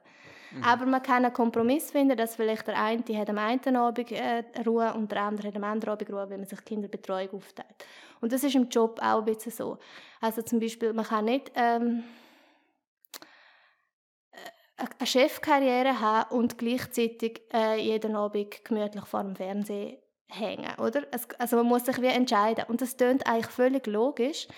Mhm. 0.53 0.63
Aber 0.65 0.87
man 0.87 1.03
kann 1.03 1.25
einen 1.25 1.35
Kompromiss 1.35 1.91
finden, 1.91 2.17
dass 2.17 2.37
vielleicht 2.37 2.67
der 2.67 2.81
eine 2.81 3.03
hat 3.19 3.31
am 3.31 3.39
einen 3.39 3.77
Abend 3.77 4.13
äh, 4.13 4.45
Ruhe 4.65 4.93
und 4.95 5.11
der 5.11 5.23
andere 5.23 5.49
hat 5.49 5.57
am 5.57 5.65
anderen 5.65 5.93
Abend 5.93 6.11
Ruhe, 6.11 6.29
wenn 6.29 6.41
man 6.41 6.49
sich 6.49 6.65
Kinderbetreuung 6.65 7.31
aufteilt. 7.33 7.85
Und 8.21 8.33
das 8.33 8.45
ist 8.45 8.55
im 8.55 8.69
Job 8.69 8.99
auch 9.03 9.19
ein 9.19 9.25
bisschen 9.25 9.53
so. 9.53 9.79
Also 10.21 10.43
zum 10.43 10.61
Beispiel, 10.61 10.93
man 10.93 11.05
kann 11.05 11.27
nicht 11.27 11.53
ähm, 11.55 12.05
eine 14.77 15.07
Chefkarriere 15.07 16.01
haben 16.01 16.37
und 16.37 16.59
gleichzeitig 16.59 17.43
äh, 17.53 17.81
jeden 17.81 18.15
Abend 18.15 18.65
gemütlich 18.65 19.05
vor 19.05 19.23
dem 19.23 19.37
Fernsehen 19.37 19.99
hängen, 20.29 20.75
oder? 20.79 21.03
Also 21.39 21.57
man 21.57 21.67
muss 21.67 21.87
sich 21.87 22.01
wie 22.01 22.07
entscheiden. 22.07 22.65
Und 22.69 22.81
das 22.81 22.97
klingt 22.97 23.27
eigentlich 23.27 23.47
völlig 23.47 23.87
logisch, 23.87 24.49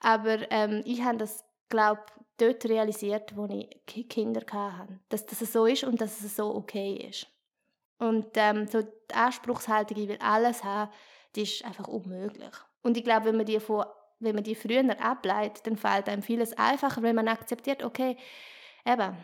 aber 0.00 0.50
ähm, 0.50 0.82
ich 0.84 1.02
habe 1.02 1.18
das, 1.18 1.44
glaube 1.68 2.02
dort 2.36 2.64
realisiert, 2.66 3.36
wo 3.36 3.46
ich 3.46 4.08
Kinder 4.08 4.42
hatte. 4.50 5.00
Dass 5.08 5.26
das 5.26 5.40
so 5.52 5.66
ist 5.66 5.84
und 5.84 6.00
dass 6.00 6.20
es 6.20 6.36
so 6.36 6.54
okay 6.54 7.08
ist. 7.08 7.26
Und 7.98 8.26
ähm, 8.34 8.66
so 8.66 8.82
die 8.82 9.14
Anspruchshaltung, 9.14 9.96
ich 9.96 10.08
will 10.08 10.18
alles 10.20 10.64
haben, 10.64 10.90
die 11.36 11.42
ist 11.42 11.64
einfach 11.64 11.88
unmöglich. 11.88 12.52
Und 12.82 12.96
ich 12.96 13.04
glaube, 13.04 13.26
wenn 13.26 13.36
man 13.36 13.46
die 13.46 13.60
von 13.60 13.84
wenn 14.20 14.34
man 14.34 14.44
die 14.44 14.54
früher 14.54 14.84
ableitet, 15.00 15.66
dann 15.66 15.76
fällt 15.76 16.08
einem 16.08 16.22
vieles 16.22 16.56
einfacher, 16.56 17.02
wenn 17.02 17.16
man 17.16 17.28
akzeptiert, 17.28 17.82
okay, 17.82 18.16
eben, 18.86 19.16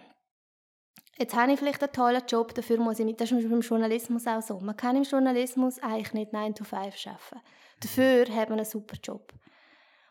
jetzt 1.19 1.35
habe 1.35 1.53
ich 1.53 1.59
vielleicht 1.59 1.83
einen 1.83 1.93
tollen 1.93 2.23
Job, 2.27 2.55
dafür 2.55 2.79
muss 2.79 2.99
ich 2.99 3.07
nicht, 3.07 3.21
das 3.21 3.33
ist 3.33 3.49
beim 3.49 3.61
Journalismus 3.61 4.27
auch 4.27 4.43
so. 4.43 4.61
Man 4.61 4.77
kann 4.77 4.97
im 4.97 5.05
Journalismus 5.05 5.79
eigentlich 5.79 6.13
nicht 6.13 6.33
9 6.33 6.55
to 6.55 6.65
5 6.65 7.07
arbeiten. 7.07 7.47
Dafür 7.81 8.27
hat 8.35 8.51
man 8.51 8.59
einen 8.59 8.69
super 8.69 8.97
Job. 9.03 9.33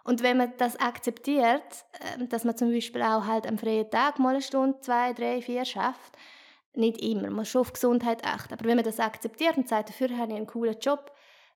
Und 0.09 0.23
wenn 0.23 0.37
man 0.37 0.53
das 0.57 0.75
akzeptiert, 0.79 1.85
ähm, 2.17 2.29
dass 2.29 2.43
man 2.43 2.57
zum 2.57 2.71
Beispiel 2.71 3.03
auch 3.03 3.27
halt 3.27 3.45
am 3.45 3.59
freien 3.59 3.91
Tag 3.91 4.17
mal 4.17 4.29
eine 4.29 4.41
Stunde, 4.41 4.79
zwei, 4.81 5.13
drei, 5.13 5.39
vier 5.39 5.65
schafft, 5.65 6.17
nicht 6.73 6.99
immer, 6.99 7.27
man 7.27 7.33
muss 7.33 7.49
schon 7.49 7.61
auf 7.61 7.73
Gesundheit 7.73 8.25
achten, 8.25 8.55
aber 8.55 8.65
wenn 8.65 8.75
man 8.75 8.85
das 8.85 8.99
akzeptiert 8.99 9.57
und 9.57 9.69
sagt, 9.69 9.89
dafür 9.89 10.09
habe 10.17 10.31
ich 10.31 10.37
einen 10.37 10.47
coolen 10.47 10.79
Job, 10.81 11.11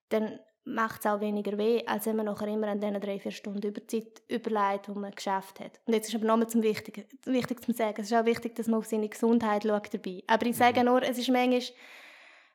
dann 0.10 0.39
macht 0.66 1.00
es 1.00 1.08
auch 1.08 1.20
weniger 1.20 1.58
weh, 1.58 1.82
als 1.88 2.06
wenn 2.06 2.16
man 2.16 2.28
nachher 2.28 2.48
immer 2.48 2.68
an 2.68 2.80
diesen 2.80 3.02
drei, 3.02 3.20
vier 3.20 3.32
Stunden 3.32 3.68
Überzeit 3.68 4.22
überlegt, 4.28 4.86
die 4.86 4.92
man 4.92 5.10
geschafft 5.10 5.60
hat. 5.60 5.80
Und 5.88 5.96
jetzt 5.96 6.10
ist 6.10 6.16
aber 6.16 6.26
nochmal 6.26 6.48
zum 6.48 6.62
Wichtigen, 6.62 7.06
wichtig 7.26 7.60
zu 7.66 7.72
sagen, 7.72 8.02
es 8.02 8.12
ist 8.12 8.16
auch 8.16 8.26
wichtig, 8.26 8.54
dass 8.54 8.68
man 8.68 8.82
auf 8.82 8.86
seine 8.86 9.10
Gesundheit 9.10 9.63
schaut 9.63 9.92
dabei. 9.92 10.22
Aber 10.28 10.46
ich 10.46 10.56
sage 10.56 10.82
mhm. 10.82 10.86
nur, 10.86 11.02
es 11.02 11.18
ist 11.18 11.30
manchmal, 11.30 11.63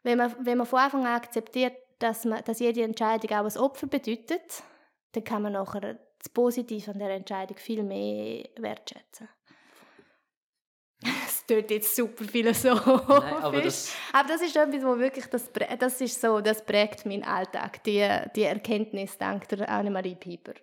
wenn 0.05 0.19
man, 0.19 0.33
wenn 0.47 0.59
man 0.59 0.67
von 0.69 0.79
Anfang 0.79 1.05
an 1.05 1.17
akzeptiert, 1.17 1.75
dass, 1.99 2.25
man, 2.25 2.45
dass 2.45 2.61
jede 2.61 2.85
Entscheidung 2.85 3.37
auch 3.37 3.45
ein 3.45 3.61
Opfer 3.61 3.89
bedeutet, 3.89 4.63
dann 5.13 5.25
kann 5.25 5.43
man 5.43 5.53
nachher 5.53 5.99
das 6.19 6.29
Positive 6.29 6.91
an 6.91 6.99
der 6.99 7.11
Entscheidung 7.11 7.57
viel 7.57 7.83
mehr 7.83 8.49
wertschätzen. 8.57 9.29
Es 11.01 11.47
tut 11.47 11.71
jetzt 11.71 11.95
super 11.95 12.25
philosophisch. 12.25 13.05
Nein, 13.09 13.35
aber, 13.37 13.63
das 13.63 13.95
aber 14.13 14.29
das 14.29 14.43
ist 14.43 14.57
etwas, 14.57 14.83
wo 14.83 14.99
wirklich, 14.99 15.27
das, 15.27 15.49
das 15.79 16.01
ist 16.01 16.21
so, 16.21 16.41
das 16.41 16.65
prägt 16.65 17.07
meinen 17.07 17.23
Alltag, 17.23 17.83
die, 17.85 18.07
die 18.35 18.43
Erkenntnis 18.43 19.17
dank 19.17 19.49
der 19.49 19.69
Annemarie 19.69 20.17
Pieper. 20.17 20.55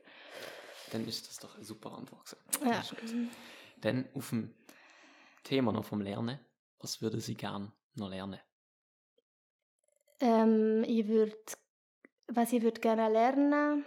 Dann 0.91 1.07
ist 1.07 1.27
das 1.27 1.37
doch 1.37 1.55
eine 1.55 1.63
super 1.63 1.93
Antwort. 1.93 2.35
Ja. 2.63 2.83
Dann 3.79 4.07
auf 4.13 4.29
dem 4.29 4.53
Thema 5.43 5.71
noch 5.71 5.85
vom 5.85 6.01
Lernen, 6.01 6.39
was 6.79 7.01
würde 7.01 7.21
Sie 7.21 7.35
gerne 7.35 7.71
noch 7.95 8.09
lernen? 8.09 8.39
Ähm, 10.19 10.83
ich 10.85 11.07
würde, 11.07 11.35
was 12.27 12.51
ich 12.51 12.61
würde 12.61 12.81
gerne 12.81 13.09
lernen, 13.09 13.85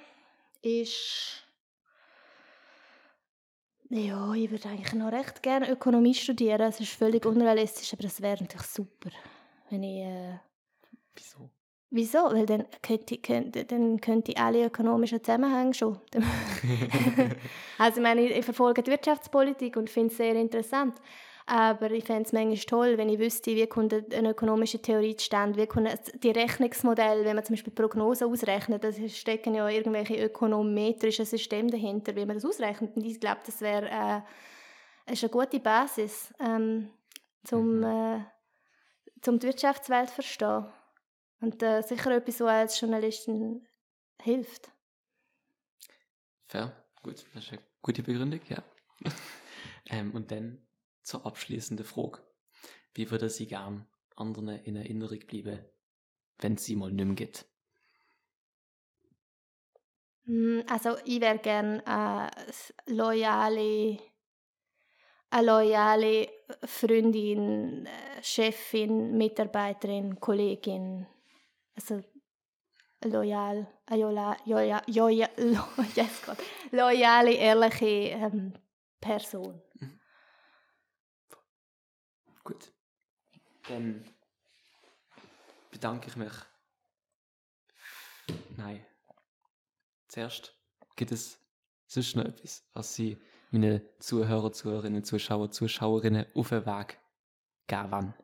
ist 0.62 1.44
ja, 3.90 4.34
ich 4.34 4.50
würde 4.50 4.68
eigentlich 4.68 4.92
noch 4.92 5.10
recht 5.10 5.42
gerne 5.42 5.70
Ökonomie 5.70 6.14
studieren. 6.14 6.60
Es 6.60 6.78
ist 6.78 6.92
völlig 6.92 7.24
unrealistisch, 7.24 7.94
aber 7.94 8.04
es 8.04 8.20
wäre 8.20 8.42
natürlich 8.42 8.66
super, 8.66 9.10
wenn 9.70 9.82
ich... 9.82 10.04
Äh... 10.04 10.38
Wieso? 11.14 11.50
Wieso? 11.90 12.18
Weil 12.18 12.44
dann 12.44 12.66
könnte, 12.82 13.16
könnte, 13.16 13.64
dann 13.64 13.98
könnte 13.98 14.32
ich 14.32 14.38
alle 14.38 14.66
ökonomischen 14.66 15.24
Zusammenhänge 15.24 15.72
schon. 15.72 15.98
also 17.78 17.96
ich 17.96 18.02
meine, 18.02 18.28
ich 18.28 18.44
verfolge 18.44 18.82
die 18.82 18.90
Wirtschaftspolitik 18.90 19.76
und 19.76 19.88
finde 19.88 20.10
es 20.10 20.18
sehr 20.18 20.34
interessant. 20.34 21.00
Aber 21.50 21.90
ich 21.92 22.04
fände 22.04 22.24
es 22.24 22.32
manchmal 22.34 22.58
toll, 22.58 22.98
wenn 22.98 23.08
ich 23.08 23.18
wüsste, 23.18 23.56
wie 23.56 23.66
kommt 23.66 23.94
eine 23.94 24.32
ökonomische 24.32 24.82
Theorie 24.82 25.16
zustande, 25.16 25.58
wie 25.58 25.66
kommen 25.66 25.88
die 26.22 26.30
Rechnungsmodelle, 26.30 27.24
wenn 27.24 27.36
man 27.36 27.42
zum 27.42 27.54
Beispiel 27.54 27.72
Prognosen 27.72 28.30
ausrechnet, 28.30 28.84
da 28.84 28.92
stecken 28.92 29.54
ja 29.54 29.66
irgendwelche 29.66 30.22
ökonometrischen 30.22 31.24
Systeme 31.24 31.70
dahinter, 31.70 32.14
wie 32.14 32.26
man 32.26 32.36
das 32.36 32.44
ausrechnet. 32.44 32.94
Und 32.94 33.06
ich 33.06 33.18
glaube, 33.18 33.40
das 33.46 33.62
wäre 33.62 33.88
äh, 33.88 35.10
ist 35.10 35.24
eine 35.24 35.30
gute 35.30 35.58
Basis, 35.58 36.34
ähm, 36.38 36.90
um 37.50 37.78
mhm. 37.78 37.84
äh, 37.84 38.24
zum 39.22 39.38
die 39.38 39.46
Wirtschaftswelt 39.46 40.10
zu 40.10 40.16
verstehen. 40.16 40.66
Und 41.40 41.62
äh, 41.62 41.80
sicher 41.80 42.10
etwas, 42.10 42.40
was 42.40 42.48
als 42.48 42.78
Journalistin 42.78 43.66
hilft. 44.20 44.70
Fair, 46.46 46.76
gut, 47.02 47.24
das 47.32 47.44
ist 47.44 47.52
eine 47.52 47.62
gute 47.80 48.02
Begründung, 48.02 48.40
ja. 48.50 48.62
ähm, 49.86 50.12
und 50.12 50.30
dann 50.30 50.67
zur 51.08 51.24
abschließenden 51.24 51.86
Frage. 51.86 52.18
Wie 52.94 53.10
würde 53.10 53.30
Sie 53.30 53.46
gern 53.46 53.86
anderen 54.14 54.48
in 54.48 54.76
Erinnerung 54.76 55.20
bleiben, 55.20 55.64
wenn 56.38 56.56
sie 56.58 56.76
mal 56.76 56.92
mehr 56.92 57.06
geht? 57.14 57.46
Hm, 60.26 60.64
also 60.68 60.96
ich 61.06 61.20
wäre 61.20 61.38
gerne 61.38 61.86
eine 61.86 62.30
loyale, 62.86 63.98
eine 65.30 65.46
loyale 65.46 66.28
Freundin, 66.64 67.88
Chefin, 68.20 69.16
Mitarbeiterin, 69.16 70.20
Kollegin. 70.20 71.06
Also 71.74 72.02
loyal, 73.02 73.66
loyal, 73.88 74.36
loyal, 74.44 74.82
loyal, 74.86 75.30
loyale, 76.72 77.32
ehrliche 77.32 77.86
ähm, 77.86 78.52
Person. 79.00 79.62
Mhm. 79.80 79.97
Gut. 82.48 82.72
Dann 83.68 84.02
bedanke 85.70 86.08
ich 86.08 86.16
mich. 86.16 86.32
Nein. 88.56 88.86
Zuerst 90.06 90.58
gibt 90.96 91.12
es 91.12 91.38
sonst 91.86 92.16
noch 92.16 92.24
etwas, 92.24 92.66
was 92.72 92.94
Sie 92.94 93.18
meine 93.50 93.82
Zuhörer, 93.98 94.50
Zuhörerinnen, 94.50 95.04
Zuschauer, 95.04 95.50
Zuschauerinnen 95.50 96.24
auf 96.34 96.48
den 96.48 96.64
Weg 96.64 96.98
geben? 97.66 98.14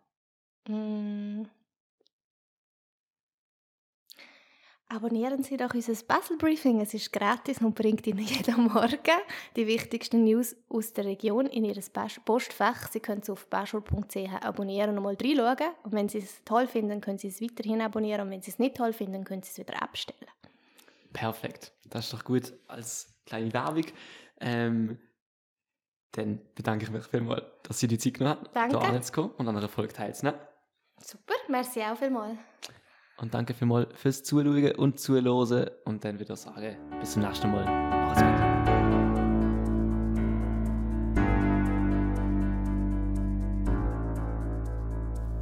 Mm. 0.69 1.45
Abonnieren 4.89 5.43
Sie 5.43 5.57
doch 5.57 5.73
unser 5.73 5.95
Basel 6.05 6.37
Briefing. 6.37 6.81
Es 6.81 6.95
ist 6.95 7.13
gratis 7.13 7.59
und 7.61 7.75
bringt 7.75 8.07
Ihnen 8.07 8.19
jeden 8.27 8.65
Morgen 8.65 8.99
die 9.57 9.67
wichtigsten 9.67 10.25
News 10.25 10.55
aus 10.69 10.93
der 10.93 11.07
Region 11.07 11.47
in 11.47 11.65
Ihr 11.65 11.81
Postfach. 12.25 12.89
Sie 12.91 13.01
können 13.01 13.23
es 13.23 13.31
auf 13.31 13.47
baschur.ch 13.47 14.45
abonnieren 14.45 14.97
und 14.97 15.03
mal 15.03 15.17
reinschauen. 15.21 15.73
Und 15.83 15.93
wenn 15.93 16.09
Sie 16.09 16.19
es 16.19 16.45
toll 16.45 16.67
finden, 16.67 17.01
können 17.01 17.19
Sie 17.19 17.29
es 17.29 17.41
weiterhin 17.41 17.81
abonnieren. 17.81 18.23
Und 18.23 18.31
wenn 18.31 18.43
Sie 18.43 18.51
es 18.51 18.59
nicht 18.59 18.77
toll 18.77 18.93
finden, 18.93 19.25
können 19.25 19.43
Sie 19.43 19.51
es 19.51 19.59
wieder 19.59 19.83
abstellen. 19.83 20.31
Perfekt. 21.13 21.73
Das 21.89 22.05
ist 22.05 22.13
doch 22.13 22.25
gut 22.25 22.53
als 22.69 23.09
kleine 23.25 23.53
Werbung. 23.53 23.87
Ähm, 24.41 24.99
dann 26.13 26.41
bedanke 26.55 26.85
ich 26.85 26.91
mich 26.91 27.05
vielmals, 27.07 27.43
dass 27.63 27.81
Sie 27.81 27.89
die 27.89 27.99
Zeit 27.99 28.15
genommen 28.15 28.39
haben, 28.55 28.71
Danke. 28.71 28.91
hier 28.91 29.03
zu 29.03 29.13
kommen 29.13 29.31
und 29.31 29.49
an 29.49 29.57
einer 29.57 29.69
Folge 29.69 29.93
teilzunehmen. 29.93 30.39
Super, 31.01 31.35
merci 31.49 31.83
auch 31.83 31.97
vielmals. 31.97 32.39
Und 33.21 33.33
danke 33.33 33.55
vielmals 33.55 33.89
fürs 33.95 34.23
Zuschauen 34.23 34.73
und 34.73 34.99
Zuhören. 34.99 35.71
Und 35.85 36.05
dann 36.05 36.19
wieder 36.19 36.37
sagen, 36.37 36.77
bis 37.01 37.13
zum 37.13 37.23
nächsten 37.23 37.51
Mal. 37.51 37.65
Macht's 37.65 38.23
gut. 38.23 38.55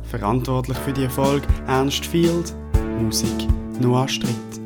Verantwortlich 0.03 0.77
für 0.79 0.93
die 0.93 1.05
Erfolg 1.05 1.43
Ernst 1.67 2.05
Field, 2.05 2.55
Musik 3.01 3.49
Noah 3.81 4.07
Stritt. 4.07 4.62